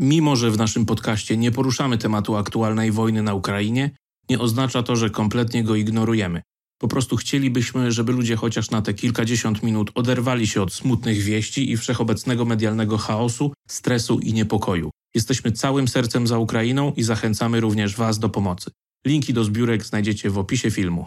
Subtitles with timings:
[0.00, 3.90] Mimo, że w naszym podcaście nie poruszamy tematu aktualnej wojny na Ukrainie,
[4.30, 6.42] nie oznacza to, że kompletnie go ignorujemy.
[6.78, 11.72] Po prostu chcielibyśmy, żeby ludzie chociaż na te kilkadziesiąt minut oderwali się od smutnych wieści
[11.72, 14.90] i wszechobecnego medialnego chaosu, stresu i niepokoju.
[15.14, 18.70] Jesteśmy całym sercem za Ukrainą i zachęcamy również Was do pomocy.
[19.06, 21.06] Linki do zbiórek znajdziecie w opisie filmu.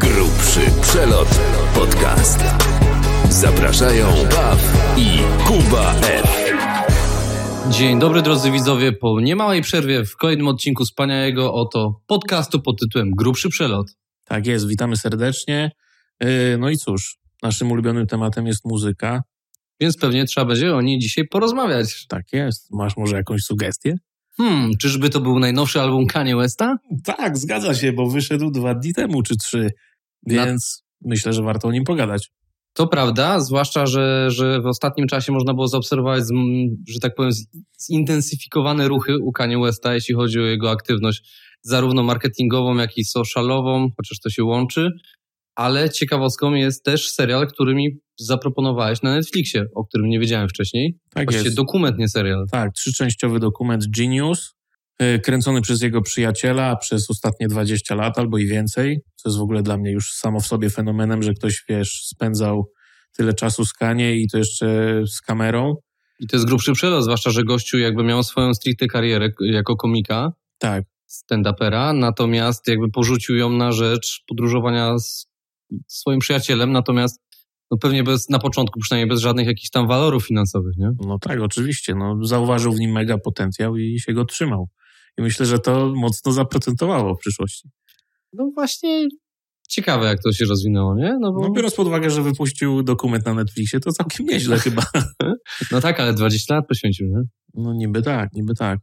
[0.00, 1.40] Grubszy przelot
[1.74, 2.40] podcast.
[3.30, 4.58] Zapraszają Baw
[4.96, 6.52] i Kuba F.
[7.70, 13.10] Dzień dobry drodzy widzowie, po niemałej przerwie w kolejnym odcinku wspaniałego oto podcastu pod tytułem
[13.10, 13.86] Grubszy Przelot.
[14.24, 15.70] Tak jest, witamy serdecznie.
[16.20, 19.22] Yy, No i cóż, naszym ulubionym tematem jest muzyka.
[19.80, 22.06] Więc pewnie trzeba będzie o niej dzisiaj porozmawiać.
[22.06, 22.70] Tak jest.
[22.70, 23.94] Masz może jakąś sugestię?
[24.36, 26.76] Hmm, czyżby to był najnowszy album Kanye Westa?
[27.04, 29.70] Tak, zgadza się, bo wyszedł dwa dni temu czy trzy,
[30.26, 32.30] więc myślę, że warto o nim pogadać.
[32.72, 36.24] To prawda, zwłaszcza, że, że w ostatnim czasie można było zaobserwować,
[36.88, 37.32] że tak powiem,
[37.86, 41.30] zintensyfikowane ruchy u Kanye Westa, jeśli chodzi o jego aktywność
[41.62, 44.90] zarówno marketingową, jak i socialową, chociaż to się łączy.
[45.56, 50.98] Ale ciekawostką jest też serial, który mi zaproponowałeś na Netflixie, o którym nie wiedziałem wcześniej.
[51.14, 51.56] Tak Właściwie jest.
[51.56, 52.46] dokument, nie serial.
[52.52, 54.54] Tak, trzyczęściowy dokument Genius,
[55.22, 59.62] kręcony przez jego przyjaciela przez ostatnie 20 lat albo i więcej, co jest w ogóle
[59.62, 62.70] dla mnie już samo w sobie fenomenem, że ktoś, wiesz, spędzał
[63.16, 65.74] tyle czasu z Kanie i to jeszcze z kamerą.
[66.20, 70.32] I to jest grubszy przelot, zwłaszcza, że gościu jakby miał swoją stricte karierę jako komika,
[70.58, 75.26] Tak, stand-upera, natomiast jakby porzucił ją na rzecz podróżowania z
[75.88, 77.20] swoim przyjacielem, natomiast
[77.70, 80.90] no pewnie bez, na początku przynajmniej bez żadnych jakichś tam walorów finansowych, nie?
[81.06, 81.94] no tak, oczywiście.
[81.94, 84.68] No, zauważył w nim mega potencjał i się go trzymał.
[85.20, 87.68] I myślę, że to mocno zaprocentowało w przyszłości.
[88.32, 89.08] No właśnie
[89.68, 91.16] ciekawe, jak to się rozwinęło, nie?
[91.20, 94.82] No, bo, No, biorąc pod uwagę, że wypuścił dokument na Netflixie, to całkiem nieźle chyba.
[95.72, 97.22] no tak, ale 20 lat poświęcił, nie?
[97.54, 98.78] No niby tak, niby tak.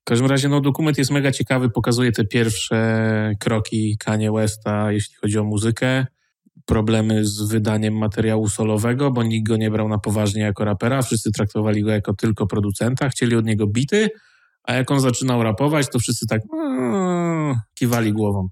[0.00, 5.14] W każdym razie no, dokument jest mega ciekawy, pokazuje te pierwsze kroki Kanye Westa, jeśli
[5.14, 6.06] chodzi o muzykę,
[6.66, 11.32] problemy z wydaniem materiału solowego, bo nikt go nie brał na poważnie jako rapera, wszyscy
[11.32, 14.10] traktowali go jako tylko producenta, chcieli od niego bity,
[14.64, 18.48] a jak on zaczynał rapować, to wszyscy tak mm, kiwali głową.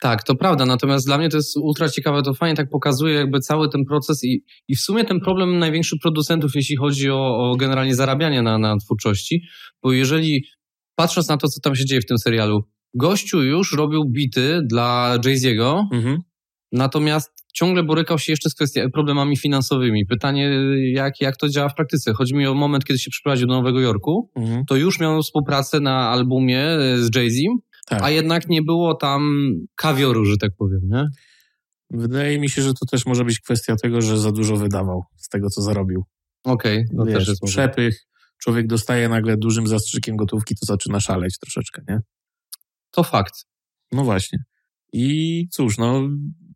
[0.00, 3.40] Tak, to prawda, natomiast dla mnie to jest ultra ciekawe, to fajnie tak pokazuje jakby
[3.40, 7.56] cały ten proces i, i w sumie ten problem największych producentów, jeśli chodzi o, o
[7.56, 9.42] generalnie zarabianie na, na twórczości,
[9.82, 10.44] bo jeżeli
[10.94, 15.16] patrząc na to, co tam się dzieje w tym serialu, gościu już robił bity dla
[15.24, 16.18] Jay-Z'ego, Mhm.
[16.72, 20.06] natomiast ciągle borykał się jeszcze z kwestii, problemami finansowymi.
[20.06, 20.50] Pytanie,
[20.92, 22.12] jak, jak to działa w praktyce?
[22.12, 24.64] Chodzi mi o moment, kiedy się przeprowadził do Nowego Jorku, Mhm.
[24.64, 27.36] to już miał współpracę na albumie e, z Jay-Z,
[27.86, 28.02] Tak.
[28.02, 31.04] a jednak nie było tam kawioru, że tak powiem, nie?
[31.90, 35.28] Wydaje mi się, że to też może być kwestia tego, że za dużo wydawał z
[35.28, 36.04] tego, co zarobił.
[36.44, 38.06] Okej, no Wiesz, też jest przepych,
[38.38, 41.98] człowiek dostaje nagle dużym zastrzykiem gotówki, to zaczyna szaleć troszeczkę, nie?
[42.90, 43.34] To fakt.
[43.92, 44.38] No właśnie.
[44.92, 46.08] I cóż, no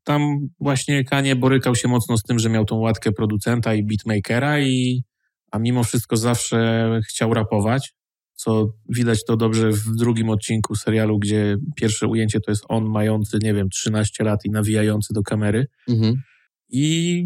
[0.06, 4.60] tam właśnie Kanie borykał się mocno z tym, że miał tą łatkę producenta i beatmakera
[4.60, 5.02] i
[5.50, 7.94] a mimo wszystko zawsze chciał rapować,
[8.34, 13.38] co widać to dobrze w drugim odcinku serialu, gdzie pierwsze ujęcie to jest on mający,
[13.42, 15.66] nie wiem, 13 lat i nawijający do kamery.
[15.88, 16.22] Mhm.
[16.68, 17.24] I,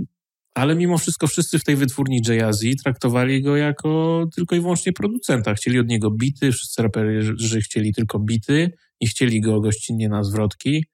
[0.54, 5.54] ale mimo wszystko wszyscy w tej wytwórni Jay-Z traktowali go jako tylko i wyłącznie producenta.
[5.54, 8.70] Chcieli od niego bity, wszyscy raperzy chcieli tylko bity,
[9.00, 10.84] nie chcieli go gościnnie na zwrotki.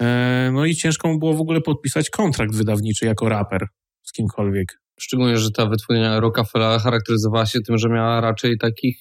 [0.00, 3.66] E, no i ciężko mu było w ogóle podpisać kontrakt wydawniczy jako raper
[4.02, 4.80] z kimkolwiek.
[5.00, 8.98] Szczególnie, że ta wytwórnia Rockefella charakteryzowała się tym, że miała raczej takich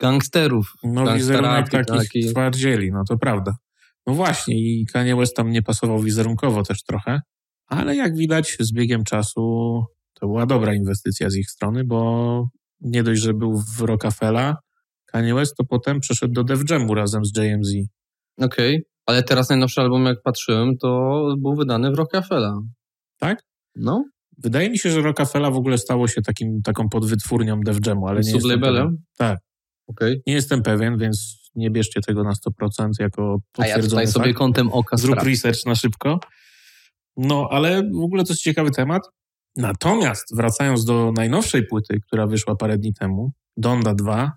[0.00, 0.72] gangsterów.
[0.84, 3.52] No wizerunek takich taki- twardzieli, no to prawda.
[4.06, 7.20] No właśnie i Kanye West tam nie pasował wizerunkowo też trochę,
[7.66, 9.40] ale jak widać z biegiem czasu
[10.20, 12.48] to była dobra inwestycja z ich strony, bo
[12.80, 14.56] nie dość, że był w Rockefella,
[15.06, 17.72] Kanye West to potem przeszedł do Def Jamu razem z JMZ.
[18.38, 22.60] Okej, ale teraz najnowszy album, jak patrzyłem, to był wydany w Rockefella.
[23.18, 23.42] Tak?
[23.76, 24.04] No,
[24.38, 28.20] Wydaje mi się, że Rockefella w ogóle stało się takim, taką podwytwórnią Def Jamu, ale
[28.20, 28.96] nie sublabelem?
[29.18, 29.38] Tak.
[29.86, 30.22] Okej.
[30.26, 32.32] Nie jestem pewien, więc nie bierzcie tego na
[32.62, 34.38] 100% jako A ja tutaj sobie fakt.
[34.38, 35.30] kątem oka Zrób sprawdzę.
[35.30, 36.20] research na szybko.
[37.16, 39.02] No, ale w ogóle to jest ciekawy temat.
[39.56, 44.32] Natomiast wracając do najnowszej płyty, która wyszła parę dni temu, Donda 2,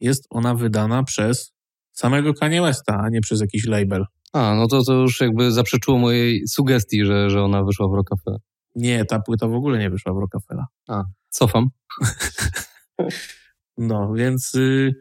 [0.00, 1.53] jest ona wydana przez
[1.94, 4.04] samego Kanye Westa, a nie przez jakiś label.
[4.32, 8.40] A, no to, to już jakby zaprzeczyło mojej sugestii, że, że ona wyszła w Rockefeller.
[8.74, 10.66] Nie, ta płyta w ogóle nie wyszła w Rockefella.
[11.28, 11.68] Cofam.
[13.76, 14.92] No, więc y,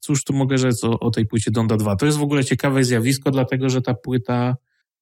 [0.00, 1.96] cóż tu mogę rzec o, o tej płycie Donda 2?
[1.96, 4.54] To jest w ogóle ciekawe zjawisko, dlatego że ta płyta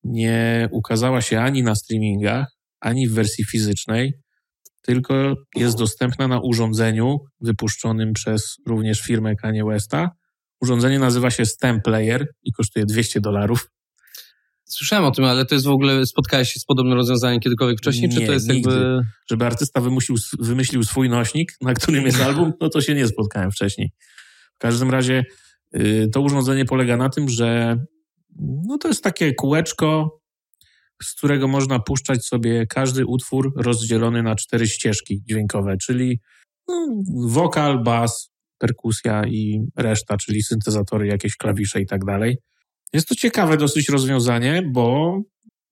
[0.04, 2.46] nie ukazała się ani na streamingach,
[2.81, 4.12] ani w wersji fizycznej,
[4.82, 10.10] tylko jest dostępna na urządzeniu wypuszczonym przez również firmę Kanye Westa.
[10.61, 13.70] Urządzenie nazywa się Stem Player i kosztuje 200 dolarów.
[14.69, 18.08] Słyszałem o tym, ale to jest w ogóle, spotkałeś się z podobnym rozwiązaniem kiedykolwiek wcześniej,
[18.08, 18.70] Nie, czy to jest nigdy.
[18.70, 19.00] jakby...
[19.31, 23.50] Żeby artysta wymyślił, wymyślił swój nośnik, na którym jest album, no to się nie spotkałem
[23.50, 23.93] wcześniej.
[24.55, 25.25] W każdym razie
[25.76, 27.76] y, to urządzenie polega na tym, że
[28.38, 30.20] no to jest takie kółeczko,
[31.03, 36.20] z którego można puszczać sobie każdy utwór rozdzielony na cztery ścieżki dźwiękowe, czyli
[36.69, 36.87] no,
[37.26, 42.37] wokal, bas, perkusja i reszta, czyli syntezatory, jakieś klawisze i tak dalej.
[42.93, 45.19] Jest to ciekawe dosyć rozwiązanie, bo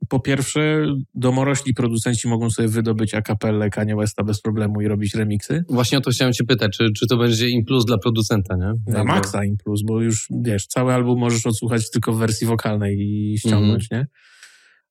[0.08, 5.64] po pierwsze domorośli producenci mogą sobie wydobyć akapellę Kanye Westa bez problemu i robić remiksy.
[5.68, 8.66] Właśnie o to chciałem cię pytać, czy, czy to będzie im plus dla producenta, nie?
[8.66, 12.46] Na Jakby- maksa im plus, bo już wiesz, cały album możesz odsłuchać tylko w wersji
[12.46, 14.06] wokalnej i ściągnąć, nie?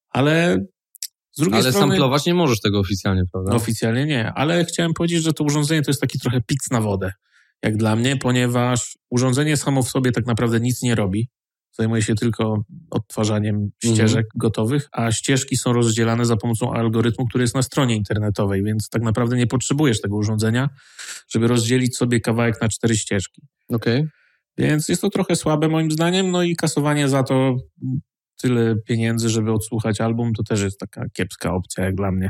[0.10, 0.66] Ale
[1.31, 1.92] z drugiej Ale strony...
[1.92, 3.56] samplować nie możesz tego oficjalnie, prawda?
[3.56, 7.12] Oficjalnie nie, ale chciałem powiedzieć, że to urządzenie to jest taki trochę pic na wodę,
[7.63, 11.30] jak dla mnie, ponieważ urządzenie samo w sobie tak naprawdę nic nie robi.
[11.77, 17.56] Zajmuje się tylko odtwarzaniem ścieżek gotowych, a ścieżki są rozdzielane za pomocą algorytmu, który jest
[17.56, 20.69] na stronie internetowej, więc tak naprawdę nie potrzebujesz tego urządzenia,
[21.30, 23.42] żeby rozdzielić sobie kawałek na cztery ścieżki.
[23.69, 24.07] Okej.
[24.57, 27.56] Więc jest to trochę słabe moim zdaniem, no i kasowanie za to
[28.42, 32.30] tyle pieniędzy, żeby odsłuchać album, to też jest taka kiepska opcja jak dla mnie.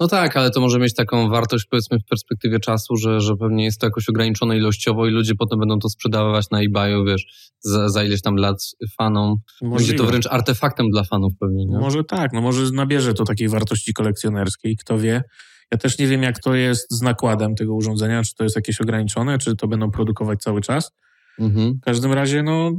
[0.00, 3.64] No tak, ale to może mieć taką wartość powiedzmy w perspektywie czasu, że, że pewnie
[3.64, 7.88] jest to jakoś ograniczone ilościowo i ludzie potem będą to sprzedawać na eBayu, wiesz, za,
[7.88, 8.56] za ileś tam lat
[8.98, 9.36] fanom.
[9.60, 9.98] Będzie Możliwe.
[9.98, 11.78] to wręcz artefaktem dla fanów pewnie, nie?
[11.78, 15.22] Może tak, no może nabierze to takiej wartości kolekcjonerskiej, kto wie.
[15.72, 18.80] Ja też nie wiem, jak to jest z nakładem tego urządzenia, czy to jest jakieś
[18.80, 20.90] ograniczone, czy to będą produkować cały czas.
[21.38, 21.74] Mhm.
[21.74, 22.70] W każdym razie, no,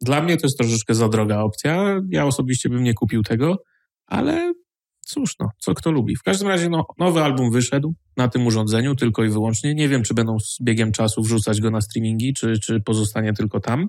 [0.00, 2.00] dla mnie to jest troszeczkę za droga opcja.
[2.10, 3.62] Ja osobiście bym nie kupił tego,
[4.06, 4.54] ale
[5.04, 6.16] cóż, no, co kto lubi.
[6.16, 9.74] W każdym razie, no, nowy album wyszedł na tym urządzeniu tylko i wyłącznie.
[9.74, 13.60] Nie wiem, czy będą z biegiem czasu wrzucać go na streamingi, czy, czy pozostanie tylko
[13.60, 13.88] tam.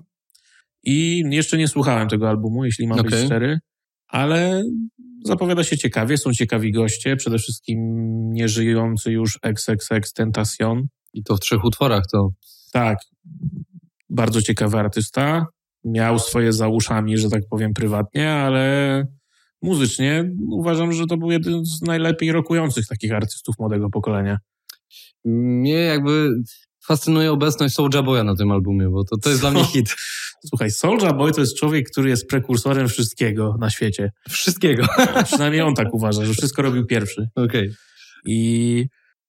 [0.82, 3.26] I jeszcze nie słuchałem tego albumu, jeśli mam być Okej.
[3.26, 3.58] szczery,
[4.08, 4.62] ale
[5.24, 7.78] zapowiada się ciekawie, są ciekawi goście, przede wszystkim
[8.32, 12.28] nieżyjący już XXX Tentacion, I to w trzech utworach to.
[12.72, 12.98] tak,
[14.10, 15.46] bardzo ciekawy artysta.
[15.84, 19.04] Miał swoje za uszami, że tak powiem, prywatnie, ale
[19.62, 24.38] muzycznie uważam, że to był jeden z najlepiej rokujących takich artystów młodego pokolenia.
[25.24, 26.30] Mnie jakby
[26.86, 29.96] fascynuje obecność Soulja Boya na tym albumie, bo to, to jest dla mnie hit.
[30.46, 34.10] Słuchaj, Soulja Boy to jest człowiek, który jest prekursorem wszystkiego na świecie.
[34.28, 34.86] Wszystkiego.
[35.24, 37.28] Przynajmniej on tak uważa, że wszystko robił pierwszy.
[37.34, 37.70] Okej.
[38.26, 38.86] I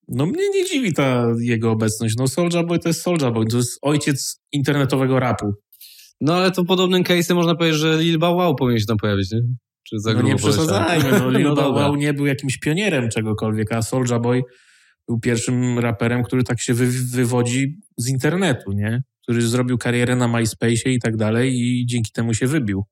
[0.07, 2.15] no mnie nie dziwi ta jego obecność.
[2.18, 5.53] No Soulja Boy to jest Soulja Boy, to jest ojciec internetowego rapu.
[6.21, 9.31] No ale to podobnym case'em można powiedzieć, że Lil Bow Wow powinien się tam pojawić,
[9.31, 9.41] nie?
[9.89, 11.30] Czy za No nie przesadzajmy, no?
[11.30, 14.42] Lil No Bow nie był jakimś pionierem czegokolwiek, a Soulja Boy
[15.07, 19.01] był pierwszym raperem, który tak się wy, wywodzi z internetu, nie?
[19.24, 22.84] Który zrobił karierę na MySpace'ie i tak dalej i dzięki temu się wybił.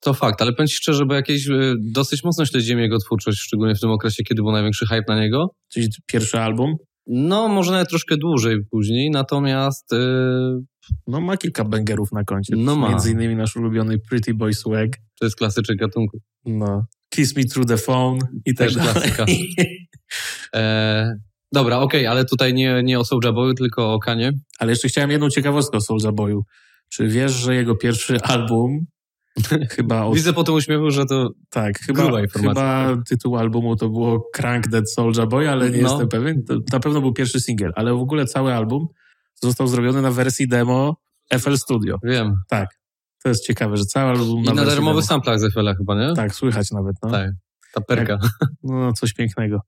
[0.00, 3.74] To fakt, ale powiem ci szczerze, bo jakieś e, dosyć mocno śledziłem jego twórczość, szczególnie
[3.74, 5.54] w tym okresie, kiedy był największy hype na niego.
[5.72, 6.76] Czyli pierwszy album.
[7.06, 9.98] No, może nawet troszkę dłużej później, natomiast e,
[11.06, 12.54] No ma kilka bangerów na koncie.
[12.56, 12.88] No ma.
[12.88, 14.88] Między innymi nasz ulubiony Pretty Boy Swag.
[15.18, 16.18] To jest klasyczek gatunku.
[16.46, 16.86] No.
[17.10, 18.92] Kiss Me Through the Phone i tak Też dalej.
[18.92, 19.24] klasyka.
[20.54, 21.12] E,
[21.52, 24.32] dobra, okej, ale tutaj nie, nie o Soulja Boyu, tylko o Kanie.
[24.58, 26.42] Ale jeszcze chciałem jedną ciekawostkę o Soulja Boyu.
[26.88, 28.86] Czy wiesz, że jego pierwszy album
[29.76, 32.88] chyba od Widzę po tym uśmiechu, że to Tak, chyba, Gruba informacja.
[32.88, 35.88] chyba tytuł albumu to było Crank Dead Soulja Boy, ale nie No.
[35.90, 36.44] jestem pewien.
[36.44, 38.86] To na pewno był pierwszy singiel, ale w ogóle cały album
[39.42, 40.96] został zrobiony na wersji demo
[41.38, 41.96] FL Studio.
[42.04, 42.34] wiem.
[42.48, 42.68] Tak,
[43.22, 45.02] to jest ciekawe, że cały album I na, demo.
[45.02, 46.14] samplach ze chwilę chyba, nie?
[46.14, 46.96] Tak, słychać nawet.
[47.02, 47.10] No.
[47.10, 47.30] Tak.
[47.74, 48.18] Ta perka.
[48.62, 49.60] no, coś pięknego.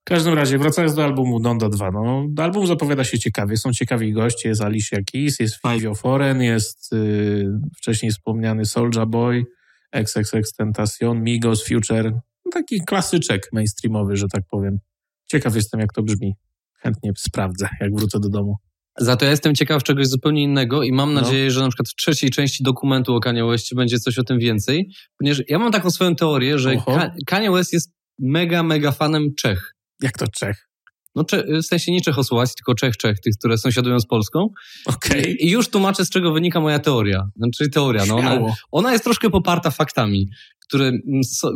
[0.00, 4.12] W każdym razie, wracając do albumu Donda 2, no, album zapowiada się ciekawie, są ciekawi
[4.12, 9.44] goście, jest Alicia Keys, jest Fivio Foreign, jest yy, wcześniej wspomniany Soulja Boy,
[9.92, 12.12] XXX Tentacion, Migos, Future,
[12.44, 14.78] no, taki klasyczek mainstreamowy, że tak powiem.
[15.26, 16.34] Ciekaw jestem, jak to brzmi.
[16.74, 18.56] Chętnie sprawdzę, jak wrócę do domu.
[18.98, 21.20] Za to ja jestem ciekaw czegoś zupełnie innego i mam No.
[21.20, 24.38] nadzieję, że na przykład w trzeciej części dokumentu o Kanye Westie będzie coś o tym
[24.38, 26.94] więcej, ponieważ ja mam taką swoją teorię, że Oho.
[26.94, 29.74] Ka- Kanye West jest mega, mega fanem Czech.
[30.02, 30.68] Jak to Czech?
[31.16, 31.24] No,
[31.62, 34.46] w sensie nie Czechosłowacji, tylko Czech, Czech, tych, które sąsiadują z Polską.
[34.86, 35.36] Okej.
[35.46, 37.22] I już tłumaczę, z czego wynika moja teoria.
[37.36, 38.40] Znaczy teoria, no ona,
[38.72, 40.28] ona jest troszkę poparta faktami,
[40.68, 41.00] które mm,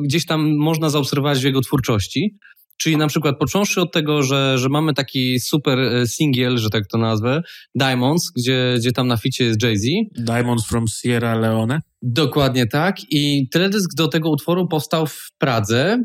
[0.05, 2.37] gdzieś tam można zaobserwować w jego twórczości.
[2.79, 6.87] Czyli na przykład począwszy od tego, że, że mamy taki super e, singiel, że tak
[6.87, 7.43] to nazwę,
[7.75, 9.87] Diamonds, gdzie, gdzie tam na ficie jest Jay-Z.
[10.17, 11.81] Diamonds from Sierra Leone.
[12.03, 12.97] Dokładnie tak.
[13.11, 15.99] I teledysk do tego utworu powstał w Pradze.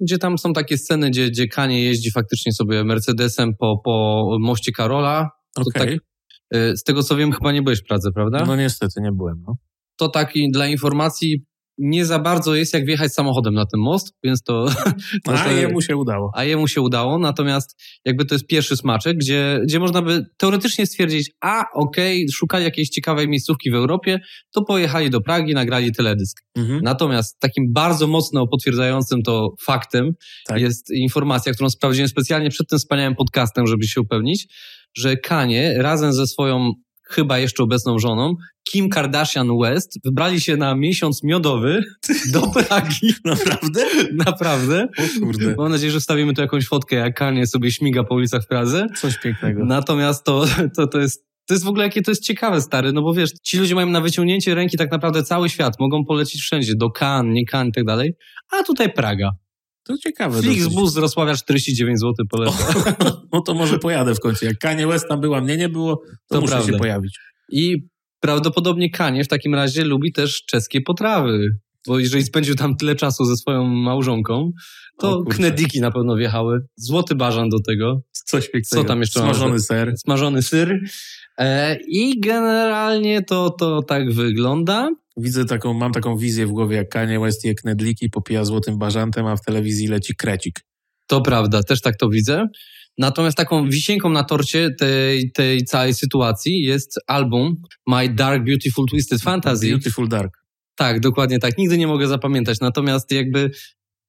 [0.00, 4.72] gdzie tam są takie sceny, gdzie, gdzie Kanie jeździ faktycznie sobie Mercedesem po, po moście
[4.72, 5.30] Karola.
[5.56, 6.00] Okej.
[6.50, 8.44] tak, y, z tego co wiem, chyba nie byłeś w Pradze, prawda?
[8.46, 9.42] No niestety nie byłem.
[9.46, 9.56] No.
[9.98, 11.44] To taki dla informacji
[11.78, 14.66] nie za bardzo jest jak wjechać samochodem na ten most, więc to...
[15.24, 16.30] to A sobie- jemu się udało.
[16.34, 20.86] a jemu się udało, natomiast jakby to jest pierwszy smaczek, gdzie, gdzie można by teoretycznie
[20.86, 24.18] stwierdzić, a okej, szukali jakiejś ciekawej miejscówki w Europie,
[24.54, 26.42] to pojechali do Pragi, nagrali teledysk.
[26.56, 26.80] Mhm.
[26.82, 30.10] Natomiast takim bardzo mocno potwierdzającym to faktem
[30.46, 30.60] Tak.
[30.60, 34.46] jest informacja, którą sprawdziłem specjalnie przed tym wspaniałym podcastem, żeby się upewnić,
[34.96, 36.72] że Kanie razem ze swoją
[37.10, 38.34] chyba jeszcze obecną żoną,
[38.70, 41.82] Kim Kardashian West, wybrali się na miesiąc miodowy
[42.32, 43.14] do Pragi.
[43.24, 43.86] Naprawdę?
[44.12, 44.88] Naprawdę.
[44.98, 45.54] O kurde.
[45.58, 48.86] Mam nadzieję, że wstawimy tu jakąś fotkę, jak Kanie sobie śmiga po ulicach w Pradze.
[48.96, 49.64] Coś pięknego.
[49.64, 50.44] Natomiast to,
[50.76, 53.30] to, to jest to jest w ogóle jakie to jest ciekawe, stary, no bo wiesz,
[53.32, 57.34] ci ludzie mają na wyciągnięcie ręki tak naprawdę cały świat, mogą polecieć wszędzie, do Cannes,
[57.34, 58.14] nie Cannes i tak dalej,
[58.52, 59.30] a tutaj Praga.
[59.86, 60.42] To ciekawe.
[60.42, 62.56] Flixbus z Wrocławia 49 zł polecam.
[63.32, 64.44] No to może pojadę w końcu.
[64.44, 66.72] Jak Kanye West tam była, mnie nie było, to, To muszę prawda.
[66.72, 67.18] się pojawić.
[67.52, 67.76] I
[68.20, 71.48] prawdopodobnie Kanie w takim razie lubi też czeskie potrawy,
[71.86, 74.50] bo jeżeli spędził tam tyle czasu ze swoją małżonką,
[74.98, 78.82] to knediki na pewno wjechały, złoty bażan do tego, Coś pięknego.
[78.82, 79.34] Co tam jeszcze mamy?
[79.34, 79.94] Smażony ser.
[79.98, 80.80] smażony syr
[81.38, 84.90] e, i generalnie to, to tak wygląda.
[85.16, 89.26] Widzę taką, mam taką wizję w głowie, jak Kanye West je knedliki, popija złotym bażantem,
[89.26, 90.60] a w telewizji leci krecik.
[91.06, 92.44] To prawda, też tak to widzę.
[92.98, 97.56] Natomiast taką wisienką na torcie tej, tej całej sytuacji jest album
[97.86, 99.68] My Dark Beautiful Twisted Fantasy.
[99.68, 100.30] Beautiful Dark.
[100.76, 101.58] Tak, dokładnie tak.
[101.58, 102.60] Nigdy nie mogę zapamiętać.
[102.60, 103.50] Natomiast jakby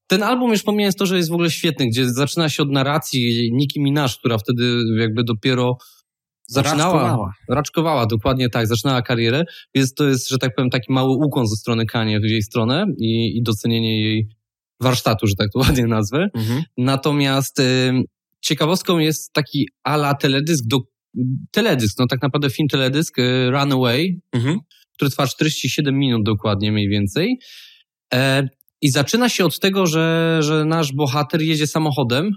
[0.07, 3.49] ten album już pomijając to, że jest w ogóle świetny, gdzie zaczyna się od narracji
[3.53, 5.77] Nicki Minaj, która wtedy jakby dopiero
[6.47, 7.31] zaczynała, Raczkowała.
[7.49, 9.43] raczkowała, dokładnie tak, zaczynała karierę,
[9.75, 12.85] więc to jest, że tak powiem, taki mały ukłon ze strony Kanie w jej stronę
[12.99, 14.27] i, i docenienie jej
[14.81, 16.27] warsztatu, że tak to ładnie nazwę.
[16.35, 16.63] Mhm.
[16.77, 18.03] Natomiast ym,
[18.41, 20.77] ciekawostką jest taki ala teledysk, do,
[21.51, 24.59] teledysk, no tak naprawdę film teledysk y, Runaway, Mhm.
[24.95, 27.39] który trwa 47 minut dokładnie mniej więcej.
[28.13, 28.47] E,
[28.81, 32.29] I zaczyna się od tego, że, że nasz bohater jedzie samochodem.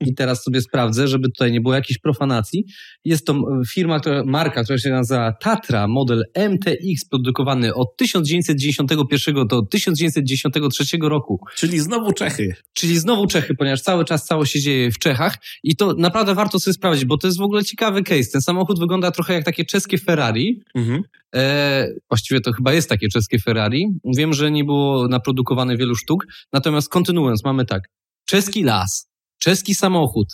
[0.00, 2.64] I teraz sobie sprawdzę, żeby tutaj nie było jakiejś profanacji.
[3.04, 3.42] Jest to m,
[3.74, 11.40] firma, która, marka, która się nazywa Tatra, model MTX, produkowany od 1991 do 1993 roku.
[11.56, 12.54] Czyli znowu Czechy.
[12.72, 16.60] Czyli znowu Czechy, ponieważ cały czas cało się dzieje w Czechach i to naprawdę warto
[16.60, 18.30] sobie sprawdzić, bo to jest w ogóle ciekawy case.
[18.32, 20.62] Ten samochód wygląda trochę jak takie czeskie Ferrari.
[20.74, 21.02] Mhm.
[21.34, 23.86] E, właściwie to chyba jest takie czeskie Ferrari.
[24.16, 26.26] Wiem, że nie było naprodukowane wielu sztuk.
[26.52, 27.82] Natomiast kontynuując, mamy tak.
[28.26, 30.28] Czeski las, czeski samochód,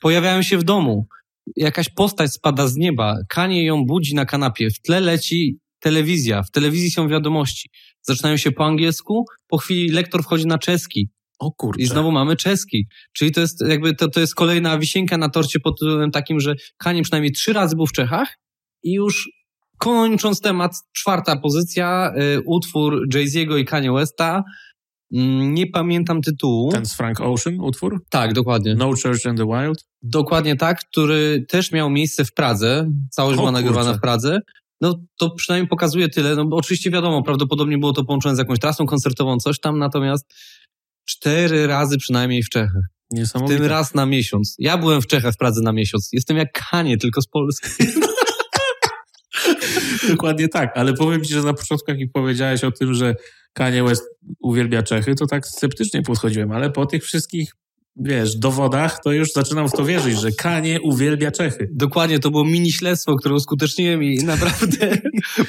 [0.00, 1.06] pojawiają się w domu.
[1.56, 6.50] Jakaś postać spada z nieba, Kanie ją budzi na kanapie, w tle leci telewizja, w
[6.50, 7.70] telewizji są wiadomości.
[8.02, 11.08] Zaczynają się po angielsku, po chwili lektor wchodzi na czeski.
[11.38, 11.82] O kurczę.
[11.82, 12.86] I znowu mamy czeski.
[13.12, 16.54] Czyli to jest jakby to, to jest kolejna wisienka na torcie pod tytułem takim, że
[16.76, 18.38] Kanie przynajmniej trzy razy był w Czechach
[18.82, 19.28] i już
[19.78, 24.42] kończąc temat, czwarta pozycja, y, utwór Jay-Z'ego i Kanye Westa.
[25.14, 26.72] Mm, Nie pamiętam tytułu.
[26.72, 28.04] Ten z Frank Ocean utwór?
[28.10, 28.74] Tak, dokładnie.
[28.74, 29.84] No Church in the Wild?
[30.02, 32.90] Dokładnie tak, który też miał miejsce w Pradze.
[33.10, 33.98] Całość O była nagrywana kurczę.
[33.98, 34.38] w Pradze.
[34.80, 36.36] No to przynajmniej pokazuje tyle.
[36.36, 40.34] No oczywiście wiadomo, prawdopodobnie było to połączone z jakąś trasą koncertową, coś tam, natomiast
[41.08, 42.82] cztery razy przynajmniej w Czechach.
[43.34, 44.56] W tym raz na miesiąc.
[44.58, 46.08] Ja byłem w Czechach w Pradze na miesiąc.
[46.12, 47.68] Jestem jak Kanie, tylko z Polski.
[50.08, 53.14] Dokładnie tak, ale powiem ci, że na początku jak mi powiedziałeś o tym, że
[53.52, 54.04] Kanye West
[54.40, 57.52] uwielbia Czechy, to tak sceptycznie podchodziłem, ale po tych wszystkich,
[57.96, 61.68] wiesz, dowodach, to już zaczynam w to wierzyć, że Kanye uwielbia Czechy.
[61.72, 64.98] Dokładnie, to było mini śledztwo, które uskuteczniłem i naprawdę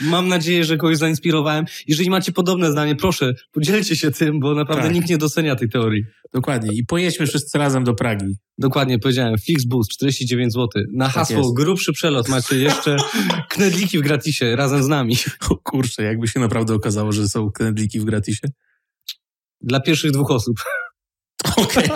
[0.01, 1.65] mam nadzieję, że kogoś zainspirowałem.
[1.87, 4.93] Jeżeli macie podobne zdanie, proszę, podzielcie się tym, bo naprawdę Tak.
[4.93, 6.03] nikt nie docenia tej teorii.
[6.33, 6.73] Dokładnie.
[6.73, 8.37] I pojedźmy wszyscy razem do Pragi.
[8.57, 10.83] Dokładnie powiedziałem, Flixbus 49 zł.
[10.93, 11.53] Na hasło jest.
[11.53, 12.95] grubszy przelot macie jeszcze
[13.49, 15.17] knedliki w gratisie razem z nami.
[15.49, 18.47] O kurczę, jakby się naprawdę okazało, że są knedliki w gratisie.
[19.61, 20.55] Dla pierwszych dwóch osób.
[21.57, 21.89] Okej.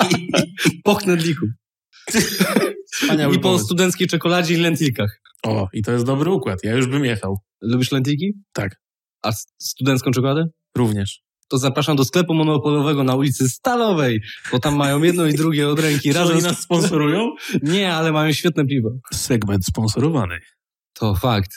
[0.83, 1.45] Po knedliku.
[2.91, 3.65] Wspaniały I po pomysł.
[3.65, 5.21] studenckiej czekoladzie i lentilkach.
[5.43, 6.59] O, i to jest dobry układ.
[6.63, 7.37] Ja już bym jechał.
[7.61, 8.33] Lubisz lentilki?
[8.53, 8.75] Tak.
[9.21, 10.45] A studencką czekoladę?
[10.77, 11.21] Również.
[11.47, 15.79] to zapraszam do sklepu monopolowego na ulicy Stalowej, bo tam mają jedno i drugie od
[15.79, 16.13] ręki.
[16.13, 17.31] Razem oni nas sponsorują?
[17.63, 18.89] Nie, ale mają świetne piwo.
[19.13, 20.39] Segment sponsorowany.
[20.93, 21.51] To fakt.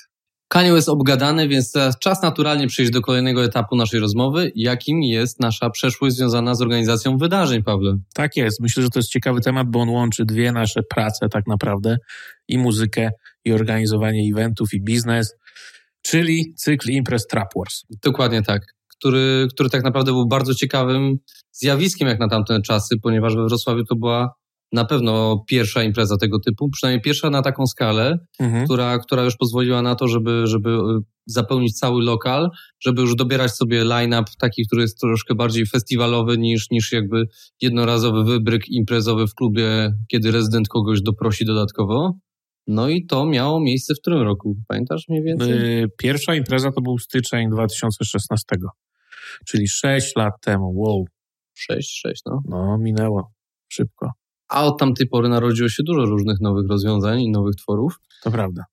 [0.52, 5.40] Kanye jest obgadany, więc teraz czas naturalnie przejść do kolejnego etapu naszej rozmowy, jakim jest
[5.40, 7.98] nasza przeszłość związana z organizacją wydarzeń, Pawle.
[8.14, 8.60] Tak jest.
[8.60, 11.96] Myślę, że to jest ciekawy temat, bo on łączy dwie nasze prace tak naprawdę.
[12.48, 13.10] I muzykę,
[13.44, 15.34] i organizowanie eventów, i biznes.
[16.02, 17.82] Czyli cykl imprez Trap Wars.
[18.02, 18.62] Dokładnie tak.
[18.88, 21.16] który, który tak naprawdę był bardzo ciekawym
[21.52, 24.34] zjawiskiem jak na tamte czasy, ponieważ we Wrocławiu to była
[24.72, 28.64] na pewno pierwsza impreza tego typu, przynajmniej pierwsza na taką skalę, mhm.
[28.64, 30.78] która, która już pozwoliła na to, żeby, żeby y,
[31.26, 32.50] zapełnić cały lokal,
[32.80, 37.24] żeby już dobierać sobie line-up taki, który jest troszkę bardziej festiwalowy niż, niż jakby
[37.60, 42.12] jednorazowy wybryk imprezowy w klubie, kiedy rezydent kogoś doprosi dodatkowo.
[42.66, 44.56] No i to miało miejsce w którym roku?
[44.68, 45.82] Pamiętasz mniej więcej?
[45.82, 48.56] Y, pierwsza impreza to był styczeń 2016,
[49.46, 50.72] czyli 6 lat temu.
[50.76, 51.04] Wow.
[51.54, 52.40] 6, 6, no.
[52.48, 53.32] No, minęło
[53.68, 54.21] szybko.
[54.52, 58.00] A od tamtej pory narodziło się dużo różnych nowych rozwiązań i nowych tworów.
[58.22, 58.64] To prawda.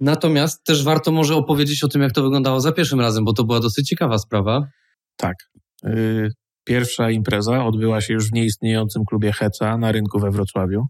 [0.00, 3.44] Natomiast też warto może opowiedzieć o tym, jak to wyglądało za pierwszym razem, bo to
[3.44, 4.66] była dosyć ciekawa sprawa.
[5.16, 5.34] Tak.
[5.86, 6.30] Y,
[6.64, 10.86] pierwsza impreza odbyła się już w nieistniejącym klubie Heca na rynku we Wrocławiu.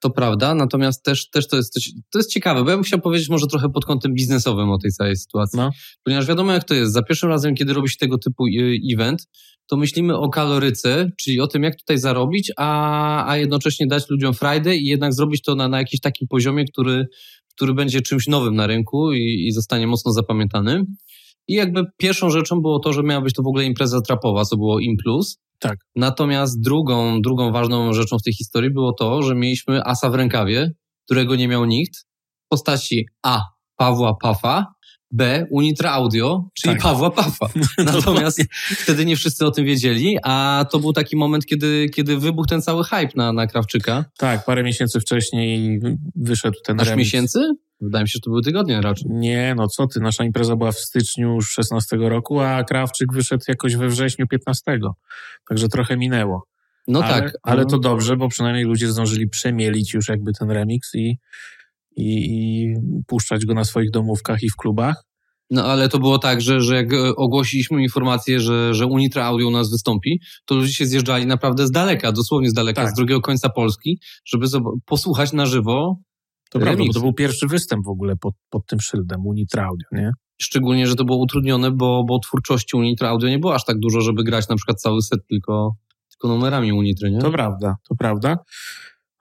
[0.00, 1.74] To prawda, natomiast też, też to, jest,
[2.10, 4.90] to jest ciekawe, bo ja bym chciał powiedzieć może trochę pod kątem biznesowym o tej
[4.90, 5.56] całej sytuacji.
[5.56, 5.70] No.
[6.04, 9.26] Ponieważ wiadomo jak to jest, za pierwszym razem, kiedy robi się tego typu y, event,
[9.72, 14.34] to myślimy o kaloryce, czyli o tym, jak tutaj zarobić, a, a jednocześnie dać ludziom
[14.34, 17.06] Friday i jednak zrobić to na, na jakimś takim poziomie, który,
[17.54, 20.84] który będzie czymś nowym na rynku i, i zostanie mocno zapamiętany.
[21.48, 24.56] I jakby pierwszą rzeczą było to, że miała być to w ogóle impreza trapowa, co
[24.56, 25.38] było im plus.
[25.58, 25.78] Tak.
[25.96, 30.70] Natomiast drugą, drugą ważną rzeczą w tej historii było to, że mieliśmy asa w rękawie,
[31.04, 31.94] którego nie miał nikt,
[32.46, 33.40] w postaci A.
[33.76, 34.66] Pawła Pafa,
[35.12, 35.46] B.
[35.50, 36.82] Unitra Audio, czyli tak.
[36.82, 37.48] Pawła Pafa.
[37.78, 42.46] Natomiast wtedy nie wszyscy o tym wiedzieli, a to był taki moment, kiedy, kiedy wybuchł
[42.48, 44.04] ten cały hype na, na Krawczyka.
[44.18, 45.80] Tak, parę miesięcy wcześniej
[46.16, 47.06] wyszedł ten Aż remix.
[47.06, 47.38] miesięcy?
[47.80, 49.10] Wydaje mi się, że to były tygodnie raczej.
[49.10, 53.76] Nie, no co ty, nasza impreza była w styczniu 16 roku, a Krawczyk wyszedł jakoś
[53.76, 54.78] we wrześniu 15.
[55.48, 56.46] Także trochę minęło.
[56.88, 57.32] No ale, tak.
[57.42, 61.18] Ale to dobrze, bo przynajmniej ludzie zdążyli przemielić już jakby ten remix i,
[61.96, 62.74] i, i
[63.06, 65.04] puszczać go na swoich domówkach i w klubach.
[65.50, 69.48] No ale to było tak, że, że jak e, ogłosiliśmy informację, że, że Unitra Audio
[69.48, 72.90] u nas wystąpi, to ludzie się zjeżdżali naprawdę z daleka, dosłownie z daleka, tak.
[72.90, 74.46] z drugiego końca Polski, żeby
[74.86, 75.96] posłuchać na żywo
[76.52, 79.88] to prawda, bo to był pierwszy występ w ogóle pod, pod tym szyldem Unitra Audio,
[79.92, 80.10] nie?
[80.42, 84.00] Szczególnie, że to było utrudnione, bo, bo twórczości Unitra Audio nie było aż tak dużo,
[84.00, 85.70] żeby grać na przykład cały set tylko,
[86.10, 87.18] tylko numerami Unitry, nie?
[87.18, 88.36] To prawda, to prawda.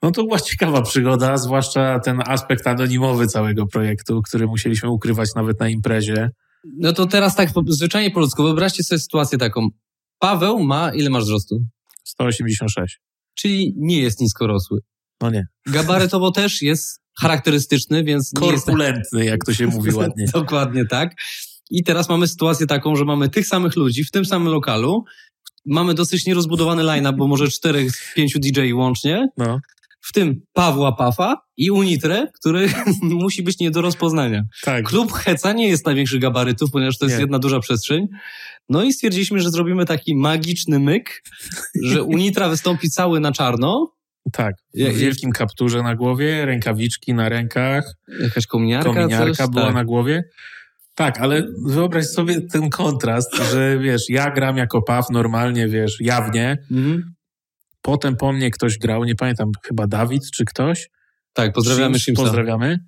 [0.01, 5.59] No to była ciekawa przygoda, zwłaszcza ten aspekt anonimowy całego projektu, który musieliśmy ukrywać nawet
[5.59, 6.29] na imprezie.
[6.77, 9.67] No to teraz tak zwyczajnie po ludzku, wyobraźcie sobie sytuację taką.
[10.19, 11.59] Paweł ma, ile masz wzrostu?
[12.03, 12.99] 186.
[13.35, 14.79] Czyli nie jest niskorosły.
[15.21, 15.47] No nie.
[15.65, 19.29] Gabarytowo też jest charakterystyczny, więc Korpulentny, jest...
[19.29, 20.25] jak to się mówi ładnie.
[20.33, 21.15] Dokładnie tak.
[21.69, 25.03] I teraz mamy sytuację taką, że mamy tych samych ludzi w tym samym lokalu,
[25.65, 29.27] mamy dosyć nierozbudowany line-up, bo może czterech, pięciu DJ łącznie.
[29.37, 29.59] No
[30.01, 32.69] w tym Pawła Pafa i Unitre, który
[33.01, 34.43] musi być nie do rozpoznania.
[34.63, 34.85] Tak.
[34.85, 37.21] Klub Heca nie jest największych gabarytów, ponieważ to jest nie.
[37.21, 38.07] jedna duża przestrzeń.
[38.69, 41.23] No i stwierdziliśmy, że zrobimy taki magiczny myk,
[41.83, 43.93] że Unitra wystąpi cały na czarno.
[44.31, 47.93] Tak, w wielkim kapturze na głowie, rękawiczki na rękach.
[48.21, 49.75] Jakaś kominiarka, kominiarka coś, była tak.
[49.75, 50.23] na głowie.
[50.95, 56.57] Tak, ale wyobraź sobie ten kontrast, że wiesz, ja gram jako Paw normalnie, wiesz, jawnie,
[56.71, 57.13] mhm.
[57.81, 60.89] Potem po mnie ktoś grał, nie pamiętam, chyba Dawid czy ktoś.
[61.33, 62.23] Tak, pozdrawiamy Shimsa.
[62.23, 62.79] Pozdrawiamy.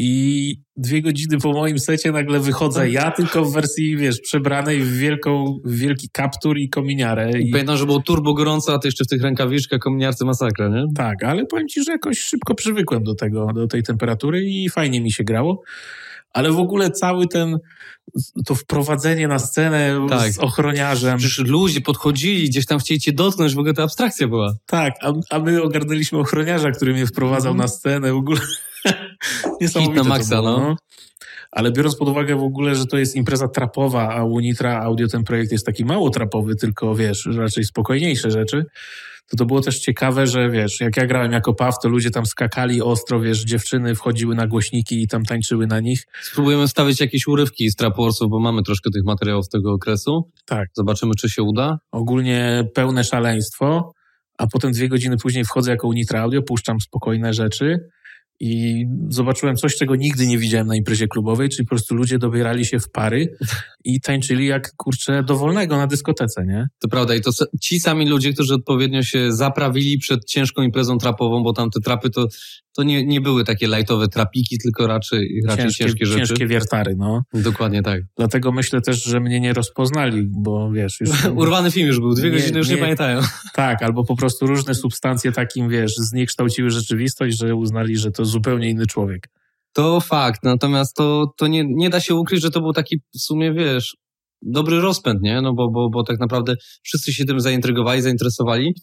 [0.00, 4.96] I dwie godziny po moim secie nagle wychodzę ja, tylko w wersji, wiesz, przebranej w,
[4.96, 7.40] wielką, w wielki kaptur i kominiarę.
[7.40, 10.84] I pamiętam, że było turbo gorąco, a ty jeszcze w tych rękawiczkach, kominiarce masakra, nie?
[10.96, 15.00] Tak, ale powiem ci, że jakoś szybko przywykłem do tego, do tej temperatury i fajnie
[15.00, 15.62] mi się grało
[16.32, 17.58] ale w ogóle cały ten,
[18.46, 20.32] to wprowadzenie na scenę tak.
[20.32, 21.18] z ochroniarzem.
[21.18, 24.54] Przecież ludzie podchodzili, gdzieś tam chcieli cię dotknąć, w ogóle ta abstrakcja była.
[24.66, 27.62] Tak, a, a my ogarnęliśmy ochroniarza, który mnie wprowadzał mm.
[27.62, 28.40] na scenę, w ogóle
[29.60, 30.58] niesamowite Hit na maksa, było, no.
[30.58, 30.76] no.
[31.50, 35.24] Ale biorąc pod uwagę w ogóle, że to jest impreza trapowa, a Unitra Audio ten
[35.24, 38.64] projekt jest taki mało trapowy, tylko wiesz, raczej spokojniejsze rzeczy,
[39.30, 42.26] to to było też ciekawe, że wiesz, jak ja grałem jako Paw, to ludzie tam
[42.26, 46.04] skakali ostro, wiesz, dziewczyny wchodziły na głośniki i tam tańczyły na nich.
[46.22, 50.30] Spróbujemy wstawić jakieś urywki z Trapwarsów, bo mamy troszkę tych materiałów z tego okresu.
[50.46, 50.68] Tak.
[50.72, 51.78] Zobaczymy, czy się uda.
[51.92, 53.92] Ogólnie pełne szaleństwo,
[54.38, 57.78] a potem dwie godziny później wchodzę jako Unitra Audio, puszczam spokojne rzeczy
[58.40, 62.66] i zobaczyłem coś, czego nigdy nie widziałem na imprezie klubowej, czyli po prostu ludzie dobierali
[62.66, 63.36] się w pary
[63.84, 66.66] i tańczyli jak, kurczę, dowolnego na dyskotece, nie?
[66.78, 71.42] To prawda i to ci sami ludzie, którzy odpowiednio się zaprawili przed ciężką imprezą trapową,
[71.42, 72.26] bo tam te trapy to,
[72.78, 76.26] to nie, nie były takie lightowe trapiki, tylko raczej, raczej ciężkie, ciężkie rzeczy.
[76.26, 77.22] Ciężkie wiertary, no.
[77.34, 78.02] Dokładnie tak.
[78.16, 81.00] Dlatego myślę też, że mnie nie rozpoznali, bo wiesz...
[81.00, 83.20] Już, Urwany film już był, dwie nie, godziny już nie, nie pamiętają.
[83.54, 88.70] Tak, albo po prostu różne substancje takim, wiesz, zniekształciły rzeczywistość, że uznali, że to zupełnie
[88.70, 89.28] inny człowiek.
[89.72, 93.20] To fakt, natomiast to, to nie, nie da się ukryć, że to był taki w
[93.20, 93.96] sumie, wiesz,
[94.42, 95.40] dobry rozpęd, nie?
[95.40, 98.74] No bo, bo, bo tak naprawdę wszyscy się tym zaintrygowali, zainteresowali.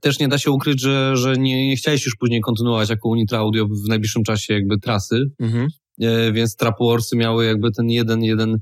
[0.00, 3.38] Też nie da się ukryć, że, że nie, nie chciałeś już później kontynuować jako Unitra
[3.38, 5.68] Audio w najbliższym czasie jakby trasy, Mhm.
[6.00, 8.56] e, więc Trap Warsy miały jakby ten jeden, jeden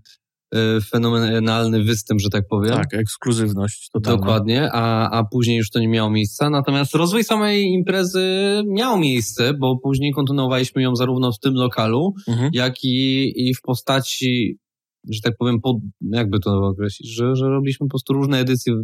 [0.90, 2.74] fenomenalny występ, że tak powiem.
[2.74, 4.18] Tak, ekskluzywność totalna.
[4.18, 6.50] Dokładnie, a, a później już to nie miało miejsca.
[6.50, 8.26] Natomiast rozwój samej imprezy
[8.66, 12.50] miał miejsce, bo później kontynuowaliśmy ją zarówno w tym lokalu, Mhm.
[12.54, 14.58] jak i, i w postaci,
[15.10, 18.74] że tak powiem, pod, jakby to określić, że, że robiliśmy po prostu różne edycje.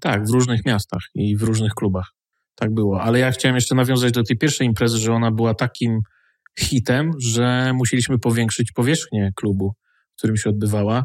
[0.00, 2.12] Tak, w różnych miastach i w różnych klubach.
[2.54, 3.02] Tak było.
[3.02, 6.00] Ale ja chciałem jeszcze nawiązać do tej pierwszej imprezy, że ona była takim
[6.58, 9.72] hitem, że musieliśmy powiększyć powierzchnię klubu,
[10.16, 11.04] w którym się odbywała.